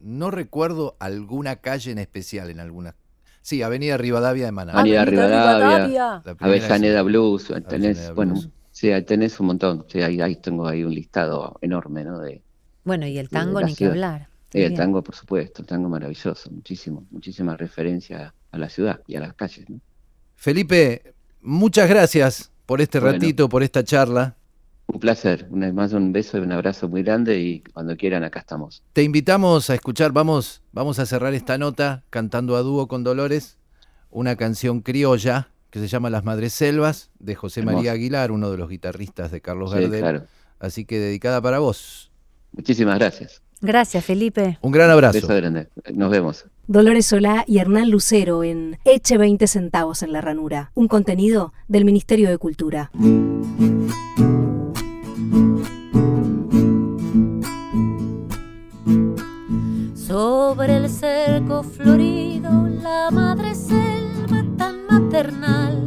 no 0.00 0.30
recuerdo 0.30 0.96
alguna 1.00 1.56
calle 1.56 1.92
en 1.92 1.98
especial 1.98 2.50
en 2.50 2.60
algunas. 2.60 2.94
Sí, 3.42 3.62
Avenida 3.62 3.96
Rivadavia 3.96 4.46
de 4.46 4.52
Manabí. 4.52 4.94
Avenida 4.94 5.04
Avenida 5.04 5.26
Rivadavia, 5.26 5.84
Rivadavia. 5.86 6.24
Avellaneda 6.38 7.02
Blues, 7.02 7.52
tenés, 7.68 8.12
bueno, 8.14 8.34
sí, 8.70 8.90
ahí 8.90 9.04
tenés 9.04 9.38
un 9.40 9.46
montón. 9.46 9.84
Sí, 9.88 10.00
ahí, 10.02 10.20
ahí 10.20 10.36
tengo 10.40 10.66
ahí 10.66 10.82
un 10.84 10.94
listado 10.94 11.56
enorme, 11.60 12.04
¿no? 12.04 12.18
De, 12.20 12.42
Bueno, 12.84 13.06
y 13.06 13.18
el 13.18 13.28
de 13.28 13.36
tango 13.36 13.62
ni 13.62 13.74
que 13.74 13.86
hablar. 13.86 14.28
El 14.62 14.74
tango, 14.74 15.02
por 15.02 15.14
supuesto, 15.14 15.62
el 15.62 15.66
tango 15.66 15.88
maravilloso, 15.88 16.50
muchísimo, 16.50 17.04
muchísima 17.10 17.56
referencia 17.56 18.32
a 18.52 18.58
la 18.58 18.68
ciudad 18.68 19.00
y 19.06 19.16
a 19.16 19.20
las 19.20 19.34
calles, 19.34 19.68
¿no? 19.68 19.80
Felipe, 20.36 21.14
muchas 21.40 21.88
gracias 21.88 22.52
por 22.66 22.80
este 22.80 23.00
Bueno. 23.00 23.14
ratito, 23.14 23.48
por 23.48 23.62
esta 23.62 23.82
charla. 23.84 24.36
Un 24.86 25.00
placer, 25.00 25.46
una 25.50 25.66
vez 25.66 25.74
más 25.74 25.92
un 25.94 26.12
beso 26.12 26.36
y 26.38 26.42
un 26.42 26.52
abrazo 26.52 26.88
muy 26.88 27.02
grande 27.02 27.40
y 27.40 27.60
cuando 27.72 27.96
quieran 27.96 28.22
acá 28.22 28.40
estamos. 28.40 28.82
Te 28.92 29.02
invitamos 29.02 29.70
a 29.70 29.74
escuchar, 29.74 30.12
vamos, 30.12 30.62
vamos 30.72 30.98
a 30.98 31.06
cerrar 31.06 31.32
esta 31.34 31.56
nota 31.58 32.04
cantando 32.10 32.54
a 32.56 32.60
dúo 32.60 32.86
con 32.86 33.02
Dolores, 33.02 33.56
una 34.10 34.36
canción 34.36 34.80
criolla 34.82 35.48
que 35.70 35.80
se 35.80 35.88
llama 35.88 36.10
Las 36.10 36.22
Madres 36.24 36.52
Selvas, 36.52 37.10
de 37.18 37.34
José 37.34 37.60
Hermoso. 37.60 37.76
María 37.78 37.92
Aguilar, 37.92 38.30
uno 38.30 38.50
de 38.50 38.58
los 38.58 38.68
guitarristas 38.68 39.32
de 39.32 39.40
Carlos 39.40 39.72
Sí, 39.72 39.80
Gardel. 39.80 40.00
claro. 40.00 40.22
Así 40.60 40.84
que 40.84 40.98
dedicada 41.00 41.40
para 41.42 41.58
vos. 41.58 42.12
Muchísimas 42.52 42.98
gracias. 42.98 43.42
Gracias, 43.60 44.04
Felipe. 44.04 44.58
Un 44.60 44.72
gran 44.72 44.90
abrazo. 44.90 45.14
Beso 45.14 45.34
grande. 45.34 45.68
Nos 45.92 46.10
vemos. 46.10 46.46
Dolores 46.66 47.06
Solá 47.06 47.44
y 47.46 47.58
Hernán 47.58 47.90
Lucero 47.90 48.42
en 48.42 48.78
Eche 48.84 49.18
20 49.18 49.46
centavos 49.46 50.02
en 50.02 50.12
la 50.12 50.22
ranura, 50.22 50.70
un 50.74 50.88
contenido 50.88 51.52
del 51.68 51.84
Ministerio 51.84 52.30
de 52.30 52.38
Cultura. 52.38 52.90
Sobre 59.94 60.76
el 60.76 60.88
cerco 60.88 61.62
florido, 61.62 62.50
la 62.82 63.10
madre 63.10 63.54
selva 63.54 64.42
tan 64.56 64.86
maternal, 64.86 65.84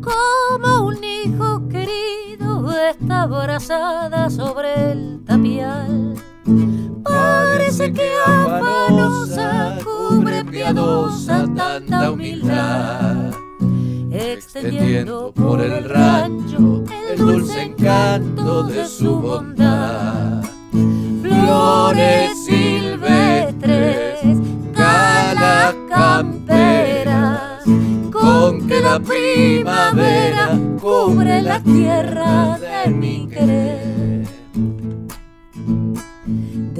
como 0.00 0.86
un 0.86 1.02
hijo 1.02 1.68
querido, 1.68 2.70
está 2.88 3.22
abrazada 3.22 4.30
sobre 4.30 4.92
el 4.92 5.24
tapial 5.24 6.14
Parece 7.04 7.92
que 7.92 8.10
afanosa 8.26 9.78
cubre 9.84 10.44
piadosa 10.44 11.46
tanta 11.54 12.10
humildad 12.10 13.30
extendiendo 14.12 15.32
por 15.32 15.60
el 15.60 15.84
rancho 15.88 16.84
el 17.10 17.18
dulce 17.18 17.62
encanto 17.62 18.64
de 18.64 18.86
su 18.86 19.16
bondad. 19.20 20.42
Flores 21.22 22.44
silvestres, 22.44 24.20
galas 24.72 25.74
camperas, 25.88 27.64
con 28.12 28.66
que 28.66 28.80
la 28.80 28.98
primavera 29.00 30.58
cubre 30.80 31.42
la 31.42 31.60
tierra 31.62 32.58
de 32.58 32.90
mi 32.90 33.28
querer. 33.28 33.89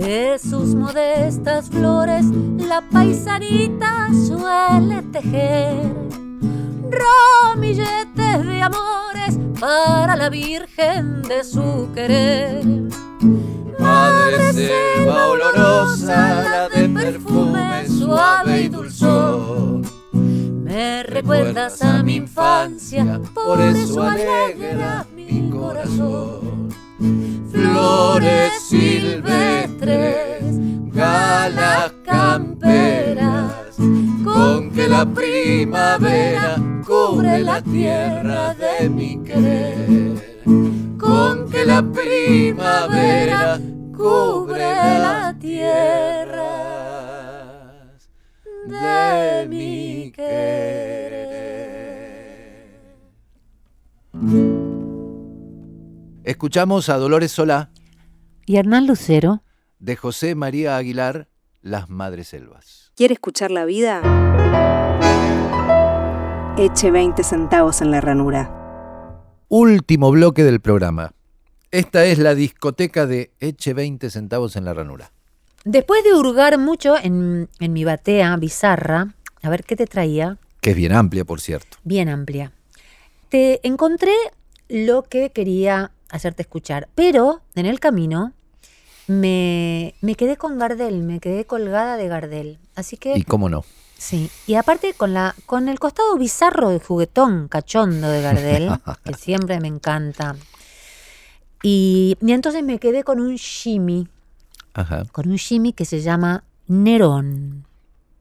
De 0.01 0.39
sus 0.39 0.75
modestas 0.75 1.69
flores 1.69 2.25
la 2.57 2.81
paisanita 2.81 4.09
suele 4.27 5.03
tejer 5.13 5.95
ramilletes 6.89 8.47
de 8.47 8.63
amores 8.63 9.39
para 9.61 10.17
la 10.17 10.31
Virgen 10.31 11.21
de 11.25 11.45
su 11.45 11.91
querer. 11.95 12.65
Madre 13.79 14.55
selva 14.55 15.27
olorosa, 15.27 16.45
la 16.45 16.69
de 16.71 16.89
perfume 16.89 17.87
suave 17.87 18.63
y 18.63 18.69
dulzor. 18.69 19.83
Me 20.13 21.03
recuerdas 21.03 21.83
a 21.83 22.03
mi 22.03 22.17
infancia, 22.17 23.21
por 23.35 23.61
eso 23.61 24.03
alegra 24.03 25.05
mi 25.15 25.51
corazón. 25.51 26.71
Flores 27.51 28.53
silvestres, 28.69 30.43
galas 30.93 31.93
camperas, 32.05 33.77
con 34.23 34.71
que 34.71 34.87
la 34.87 35.07
primavera 35.07 36.57
cubre 36.87 37.39
la 37.41 37.63
tierra 37.63 38.55
de 38.55 38.91
mi 38.91 39.19
querer. 39.25 40.43
Con 40.99 41.49
que 41.51 41.65
la 41.65 41.83
primavera 41.83 43.59
cubre 43.97 44.59
la 44.59 45.35
tierra 45.41 46.53
de 48.67 49.47
mi 49.49 50.13
querer. 50.15 51.01
Escuchamos 56.31 56.89
a 56.89 56.97
Dolores 56.97 57.33
Solá 57.33 57.71
Y 58.47 58.57
Hernán 58.59 58.87
Lucero, 58.87 59.43
de 59.81 59.97
José 59.97 60.37
María 60.37 60.77
Aguilar, 60.77 61.27
Las 61.61 61.91
Madres 61.91 62.29
Selvas. 62.29 62.93
¿Quiere 62.95 63.15
escuchar 63.15 63.51
la 63.51 63.65
vida? 63.65 64.01
Eche 66.57 66.93
20 66.93 67.25
centavos 67.25 67.81
en 67.83 67.91
la 67.91 68.01
ranura. 68.01 68.49
Último 69.49 70.13
bloque 70.13 70.45
del 70.45 70.61
programa. 70.61 71.11
Esta 71.73 72.05
es 72.05 72.19
la 72.21 72.37
discoteca 72.37 73.07
de 73.07 73.33
Eche 73.41 73.75
20 73.75 74.09
centavos 74.09 74.55
en 74.55 74.65
la 74.65 74.73
ranura. 74.73 75.11
después 75.65 76.05
de 76.05 76.15
hurgar 76.15 76.59
mucho 76.59 76.95
en, 76.97 77.49
en 77.59 77.73
mi 77.73 77.83
batea 77.83 78.37
bizarra, 78.37 79.15
a 79.43 79.51
ver 79.51 79.65
qué 79.65 79.75
te 79.75 79.87
traía, 79.87 80.39
Que 80.61 80.71
es 80.71 80.77
bien 80.77 80.93
amplia, 80.93 81.25
por 81.25 81.41
cierto. 81.41 81.79
bien 81.83 82.09
amplia, 82.09 82.53
te 83.31 83.67
encontré 83.67 84.13
lo 84.69 85.03
que 85.03 85.31
quería 85.31 85.91
hacerte 86.11 86.43
escuchar, 86.43 86.89
pero 86.95 87.41
en 87.55 87.67
el 87.67 87.81
camino 87.81 88.33
me, 89.07 89.95
me 90.01 90.15
quedé 90.15 90.37
con 90.37 90.59
Gardel, 90.59 91.03
me 91.03 91.19
quedé 91.21 91.45
colgada 91.45 91.97
de 91.97 92.09
Gardel. 92.09 92.59
Así 92.75 92.97
que 92.97 93.17
Y 93.17 93.25
cómo 93.25 93.49
no. 93.49 93.65
Sí, 93.99 94.31
y 94.47 94.55
aparte 94.55 94.95
con 94.95 95.13
la 95.13 95.35
con 95.45 95.69
el 95.69 95.79
costado 95.79 96.17
bizarro 96.17 96.71
de 96.71 96.81
juguetón 96.81 97.49
cachondo 97.49 98.09
de 98.09 98.23
Gardel, 98.23 98.71
que 99.05 99.15
siempre 99.15 99.61
me 99.61 99.69
encanta. 99.69 100.37
Y, 101.63 102.17
y 102.23 102.33
entonces 102.33 102.63
me 102.65 102.79
quedé 102.79 103.05
con 103.05 103.21
un 103.21 103.37
shimmy, 103.37 104.09
Ajá. 104.73 105.05
con 105.13 105.29
un 105.29 105.37
shimmy 105.37 105.75
que 105.75 105.85
se 105.85 106.01
llama 106.01 106.45
Nerón. 106.67 107.67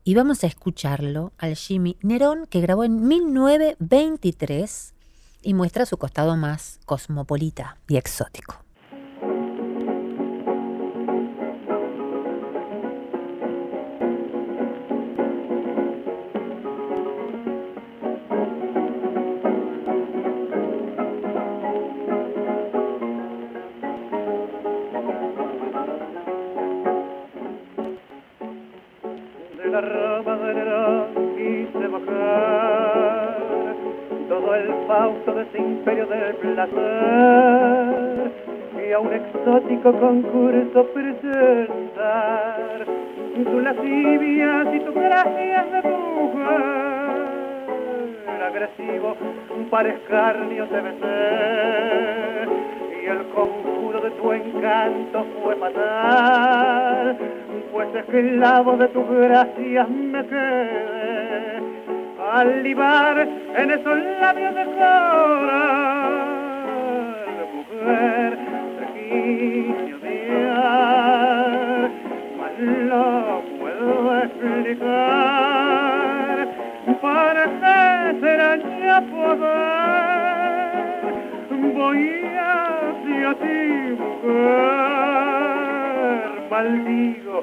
Y 0.03 0.15
vamos 0.15 0.43
a 0.43 0.47
escucharlo 0.47 1.31
al 1.37 1.53
shimmy 1.53 1.95
Nerón 2.01 2.45
que 2.47 2.59
grabó 2.61 2.83
en 2.83 3.07
1923 3.07 4.93
y 5.41 5.53
muestra 5.53 5.85
su 5.85 5.97
costado 5.97 6.35
más 6.37 6.79
cosmopolita 6.85 7.77
y 7.87 7.97
exótico. 7.97 8.63
Imperio 35.59 36.05
del 36.07 36.35
placer 36.35 36.71
y 38.87 38.91
a 38.91 38.99
un 38.99 39.13
exótico 39.13 39.91
concurso 39.93 40.85
presentar 40.93 42.85
tus 43.43 43.63
lascivias 43.63 44.67
y 44.73 44.79
tus 44.79 44.95
gracias 44.95 45.71
de 45.71 45.81
mujer. 45.89 46.79
Agresivo 48.45 49.15
para 49.69 49.89
escarnio 49.89 50.65
debe 50.67 50.91
ser 50.99 52.49
y 53.01 53.05
el 53.05 53.23
conjuro 53.29 54.01
de 54.01 54.11
tu 54.11 54.33
encanto 54.33 55.25
fue 55.43 55.55
fatal 55.55 57.17
pues 57.71 57.95
esclavo 57.95 58.77
de 58.77 58.87
tus 58.87 59.09
gracias 59.09 59.89
me 59.89 60.25
quedé 60.25 60.98
al 62.31 62.65
en 62.65 63.71
esos 63.71 63.99
labios 64.21 64.53
de 64.55 64.65
coral 64.65 66.19
mujer 67.55 68.37
quise 68.93 69.93
odiar 69.95 71.89
mas 72.39 72.53
no 72.59 73.41
puedo 73.59 74.23
explicar 74.23 75.27
qué 76.85 76.93
será 78.21 78.51
ya 78.79 78.99
poder. 79.01 80.49
Voy 81.73 82.03
hacia 82.37 83.31
ti 83.41 83.61
mujer 83.97 84.69
maldigo 86.51 87.37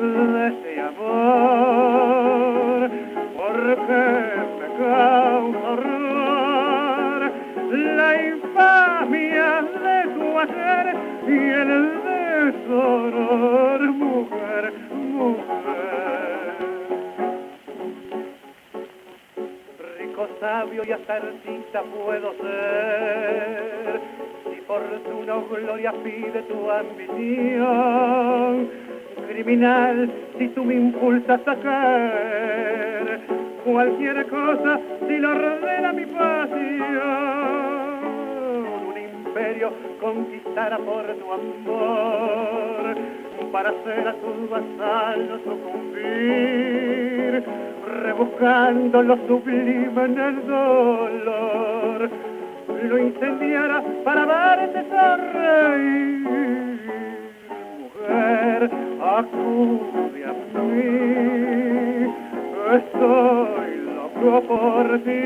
de 0.00 0.48
ese 0.48 0.72
amor 0.80 2.11
sabio 20.42 20.82
y 20.84 20.90
hasta 20.90 21.20
puedo 21.82 22.34
ser. 22.34 24.00
Si 24.50 24.60
fortuna 24.62 25.36
o 25.36 25.48
gloria 25.48 25.92
pide 26.02 26.42
tu 26.42 26.70
ambición, 26.70 28.68
criminal, 29.28 30.10
si 30.38 30.48
tú 30.48 30.64
me 30.64 30.74
impulsas 30.74 31.40
a 31.46 31.56
caer, 31.56 32.31
cualquier 33.72 34.26
cosa 34.26 34.78
si 35.08 35.18
lo 35.18 35.30
ordena 35.30 35.92
mi 35.94 36.04
pasión, 36.06 36.92
un 38.86 38.98
imperio 38.98 39.72
conquistara 39.98 40.76
por 40.78 41.06
tu 41.06 41.32
amor, 41.32 42.96
para 43.50 43.70
hacer 43.70 44.08
a 44.08 44.14
tus 44.14 44.50
vasallos 44.50 45.40
sucumbir, 45.44 47.42
rebuscando 48.02 49.02
lo 49.02 49.16
sublime 49.26 50.04
en 50.04 50.18
el 50.18 50.46
dolor, 50.46 52.10
lo 52.88 52.98
incendiara 52.98 53.82
para 54.04 54.26
darte 54.26 54.84
sonreír. 54.90 56.28
Mujer, 57.80 58.70
acude 59.00 60.24
a 60.26 60.32
mí, 60.58 61.71
por 64.48 64.98
ti. 65.04 65.24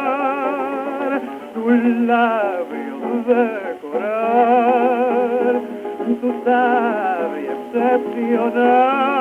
tus 1.54 1.82
labios 2.08 3.26
de 3.28 3.46
coral, 3.82 5.56
tu 6.22 6.30
sabia 6.44 7.52
excepcional. 7.52 9.21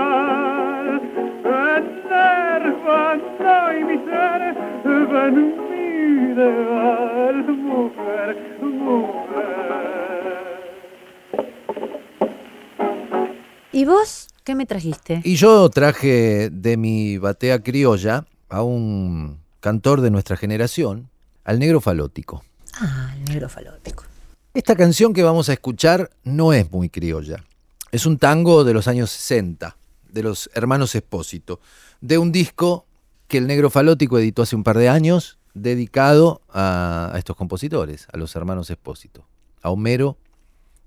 ¿Y 13.81 13.87
vos 13.87 14.29
qué 14.45 14.55
me 14.55 14.67
trajiste? 14.67 15.23
Y 15.25 15.37
yo 15.37 15.71
traje 15.71 16.51
de 16.51 16.77
mi 16.77 17.17
batea 17.17 17.63
criolla 17.63 18.27
a 18.51 18.63
un 18.63 19.39
cantor 19.61 20.03
de 20.03 20.11
nuestra 20.11 20.37
generación, 20.37 21.09
al 21.45 21.59
negro 21.59 21.81
falótico. 21.81 22.45
Ah, 22.75 23.15
el 23.17 23.25
negro 23.25 23.49
falótico. 23.49 24.05
Esta 24.53 24.77
canción 24.77 25.15
que 25.15 25.23
vamos 25.23 25.49
a 25.49 25.55
escuchar 25.55 26.11
no 26.25 26.53
es 26.53 26.71
muy 26.71 26.91
criolla. 26.91 27.43
Es 27.91 28.05
un 28.05 28.19
tango 28.19 28.65
de 28.65 28.75
los 28.75 28.87
años 28.87 29.13
60, 29.13 29.75
de 30.13 30.23
los 30.25 30.51
hermanos 30.53 30.95
Espósito, 30.95 31.59
de 32.03 32.19
un 32.19 32.33
disco 32.33 32.85
que 33.29 33.39
el 33.39 33.47
negro 33.47 33.71
falótico 33.71 34.19
editó 34.19 34.43
hace 34.43 34.57
un 34.57 34.63
par 34.63 34.77
de 34.77 34.91
años, 34.91 35.39
dedicado 35.55 36.43
a, 36.51 37.13
a 37.15 37.19
estos 37.19 37.35
compositores, 37.35 38.09
a 38.13 38.19
los 38.19 38.37
hermanos 38.37 38.69
Espósito, 38.69 39.27
a 39.63 39.71
Homero 39.71 40.19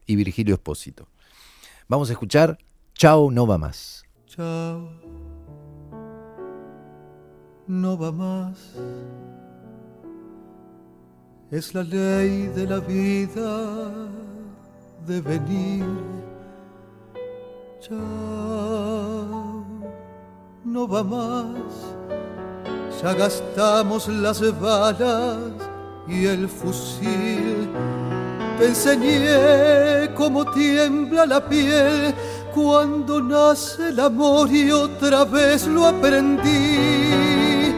y 0.05 0.15
Virgilio 0.15 0.53
Espósito. 0.53 1.07
Vamos 1.87 2.11
a 2.11 2.13
escuchar 2.13 2.59
Chao, 3.03 3.29
no 3.29 3.45
va 3.45 3.57
más. 3.57 4.05
Chao, 4.27 4.89
no 7.67 7.97
va 7.97 8.13
más. 8.13 8.57
Es 11.51 11.73
la 11.73 11.83
ley 11.83 12.47
de 12.55 12.65
la 12.65 12.79
vida 12.79 13.91
de 15.05 15.19
venir. 15.19 15.83
Chao, 17.81 19.65
no 20.63 20.87
va 20.87 21.03
más. 21.03 21.73
Ya 23.01 23.13
gastamos 23.15 24.07
las 24.07 24.39
balas 24.61 25.39
y 26.07 26.25
el 26.25 26.47
fusil. 26.47 27.69
Te 28.57 28.67
enseñé 28.67 30.13
cómo 30.15 30.49
tiembla 30.51 31.25
la 31.25 31.49
piel 31.49 32.15
cuando 32.53 33.21
nace 33.21 33.89
el 33.89 33.99
amor 33.99 34.49
y 34.51 34.71
otra 34.71 35.25
vez 35.25 35.67
lo 35.67 35.85
aprendí. 35.85 37.73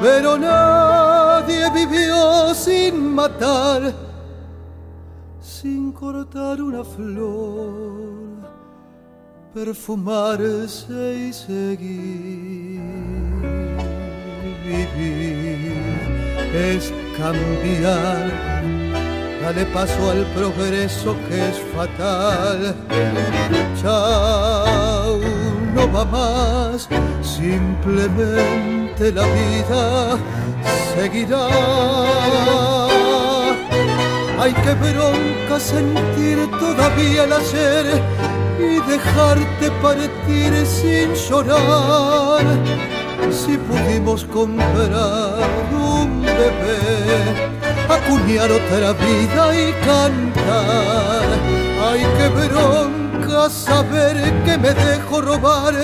Pero 0.00 0.38
nadie 0.38 1.70
vivió 1.72 2.54
sin 2.54 3.14
matar, 3.14 3.92
sin 5.40 5.90
cortar 5.92 6.60
una 6.60 6.84
flor, 6.84 8.44
perfumarse 9.54 11.28
y 11.28 11.32
seguir. 11.32 12.82
Vivir 14.66 15.72
es 16.54 16.92
cambiar 17.16 18.75
Dale 19.46 19.64
paso 19.66 20.10
al 20.10 20.26
progreso 20.34 21.14
que 21.28 21.36
es 21.36 21.60
fatal. 21.72 22.74
Chao, 23.80 25.20
no 25.72 25.92
va 25.92 26.04
más. 26.04 26.88
Simplemente 27.22 29.12
la 29.12 29.22
vida 29.22 30.18
seguirá. 30.96 31.46
Ay, 34.40 34.52
qué 34.64 34.74
bronca 34.74 35.60
sentir 35.60 36.50
todavía 36.58 37.22
el 37.22 37.32
ayer 37.32 38.02
y 38.58 38.80
dejarte 38.90 39.70
partir 39.80 40.66
sin 40.66 41.14
llorar. 41.14 42.44
Si 43.30 43.56
pudimos 43.56 44.24
comprar 44.24 45.38
un 45.72 46.22
bebé 46.22 47.55
acuñar 47.88 48.50
otra 48.50 48.92
vida 48.92 49.54
y 49.54 49.72
cantar. 49.84 51.22
Ay, 51.88 52.02
qué 52.18 52.28
bronca 52.28 53.50
saber 53.50 54.16
que 54.44 54.58
me 54.58 54.72
dejo 54.74 55.20
robar 55.20 55.74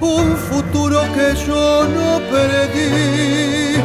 un 0.00 0.36
futuro 0.36 1.02
que 1.14 1.34
yo 1.46 1.84
no 1.84 2.20
perdí. 2.30 3.76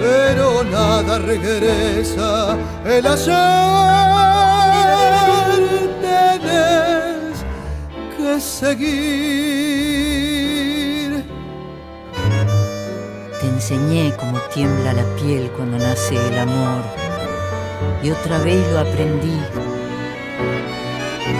Pero 0.00 0.64
nada 0.64 1.18
regresa, 1.18 2.56
el 2.84 3.06
ayer 3.06 3.36
tienes 6.00 7.44
que 8.16 8.40
seguir. 8.40 8.90
Te 13.40 13.46
enseñé 13.46 14.14
cómo 14.18 14.38
tiembla 14.54 14.92
la 14.94 15.04
piel 15.16 15.50
cuando 15.52 15.78
nace 15.78 16.16
el 16.28 16.38
amor 16.38 16.99
y 18.02 18.10
otra 18.10 18.38
vez 18.38 18.66
lo 18.72 18.80
aprendí. 18.80 19.38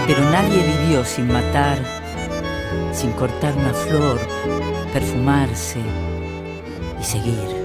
Pero 0.07 0.21
nadie 0.31 0.63
vivió 0.63 1.03
sin 1.05 1.27
matar, 1.31 1.77
sin 2.93 3.11
cortar 3.13 3.53
una 3.55 3.73
flor, 3.73 4.19
perfumarse 4.93 5.79
y 6.99 7.03
seguir. 7.03 7.61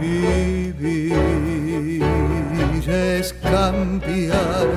Vivir 0.00 0.80
es 2.88 3.32
cambiar, 3.34 4.68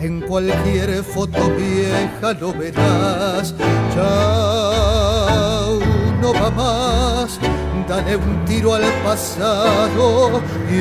en 0.00 0.20
cualquier 0.20 1.02
foto 1.02 1.50
vieja 1.56 2.32
lo 2.40 2.52
verás. 2.52 3.54
Chao, 3.94 5.78
no 6.20 6.32
va 6.34 6.50
más, 6.50 7.40
dale 7.88 8.16
un 8.16 8.44
tiro 8.44 8.74
al 8.74 8.82
pasado 9.04 10.40
y 10.70 10.76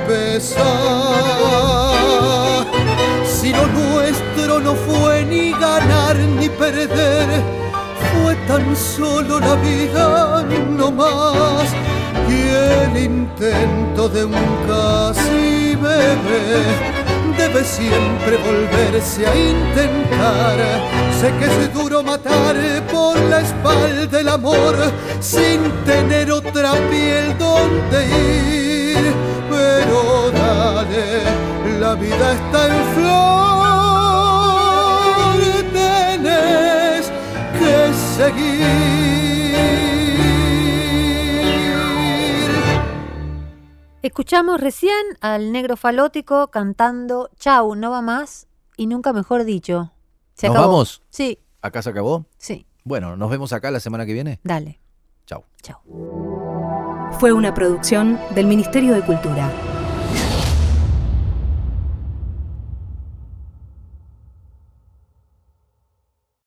empezar. 0.00 0.62
Si 3.26 3.52
lo 3.52 3.66
nuestro 3.66 4.60
no 4.60 4.74
fue 4.74 5.24
ni 5.24 5.52
ganar 5.52 6.16
ni 6.16 6.48
perder, 6.48 7.42
fue 8.12 8.34
tan 8.46 8.76
solo 8.76 9.40
la 9.40 9.54
vida, 9.56 10.44
no 10.70 10.90
más. 10.90 11.68
Y 12.28 12.48
el 12.48 13.04
intento 13.04 14.08
de 14.08 14.24
un 14.24 14.34
casi 14.66 15.74
bebé 15.76 16.91
debe 17.42 17.64
siempre 17.64 18.36
volverse 18.36 19.26
a 19.26 19.34
intentar. 19.34 20.58
Sé 21.18 21.28
que 21.38 21.46
es 21.46 21.74
duro 21.74 22.02
matar 22.02 22.56
por 22.92 23.18
la 23.30 23.40
espalda 23.40 24.20
el 24.20 24.28
amor 24.28 24.76
sin 25.20 25.58
tener 25.84 26.30
otra 26.30 26.72
piel 26.90 27.36
donde 27.38 27.98
ir. 28.06 29.04
Pero 29.50 30.30
dale, 30.30 31.06
la 31.80 31.94
vida 31.94 32.26
está 32.38 32.60
en 32.72 32.78
flor, 32.94 33.72
tenés 35.80 37.04
que 37.58 37.74
seguir. 38.16 39.21
Escuchamos 44.02 44.60
recién 44.60 44.96
al 45.20 45.52
negro 45.52 45.76
falótico 45.76 46.48
cantando 46.48 47.30
Chau, 47.38 47.74
no 47.76 47.90
va 47.90 48.02
más 48.02 48.48
y 48.76 48.86
nunca 48.86 49.12
mejor 49.12 49.44
dicho. 49.44 49.92
Se 50.34 50.48
¿Nos 50.48 50.56
acabó. 50.56 50.72
vamos? 50.72 51.02
Sí, 51.10 51.38
¿Acá 51.60 51.82
se 51.82 51.90
acabó? 51.90 52.26
sí, 52.36 52.66
Bueno, 52.84 53.16
nos 53.16 53.30
vemos 53.30 53.52
acá 53.52 53.70
la 53.70 53.78
semana 53.78 54.04
que 54.04 54.12
viene. 54.12 54.40
dale. 54.42 54.80
Chau. 55.26 55.44
Chau. 55.62 55.78
Fue 57.20 57.32
una 57.32 57.54
producción 57.54 58.18
del 58.34 58.46
Ministerio 58.46 58.92
de 58.94 59.02
Cultura. 59.02 59.48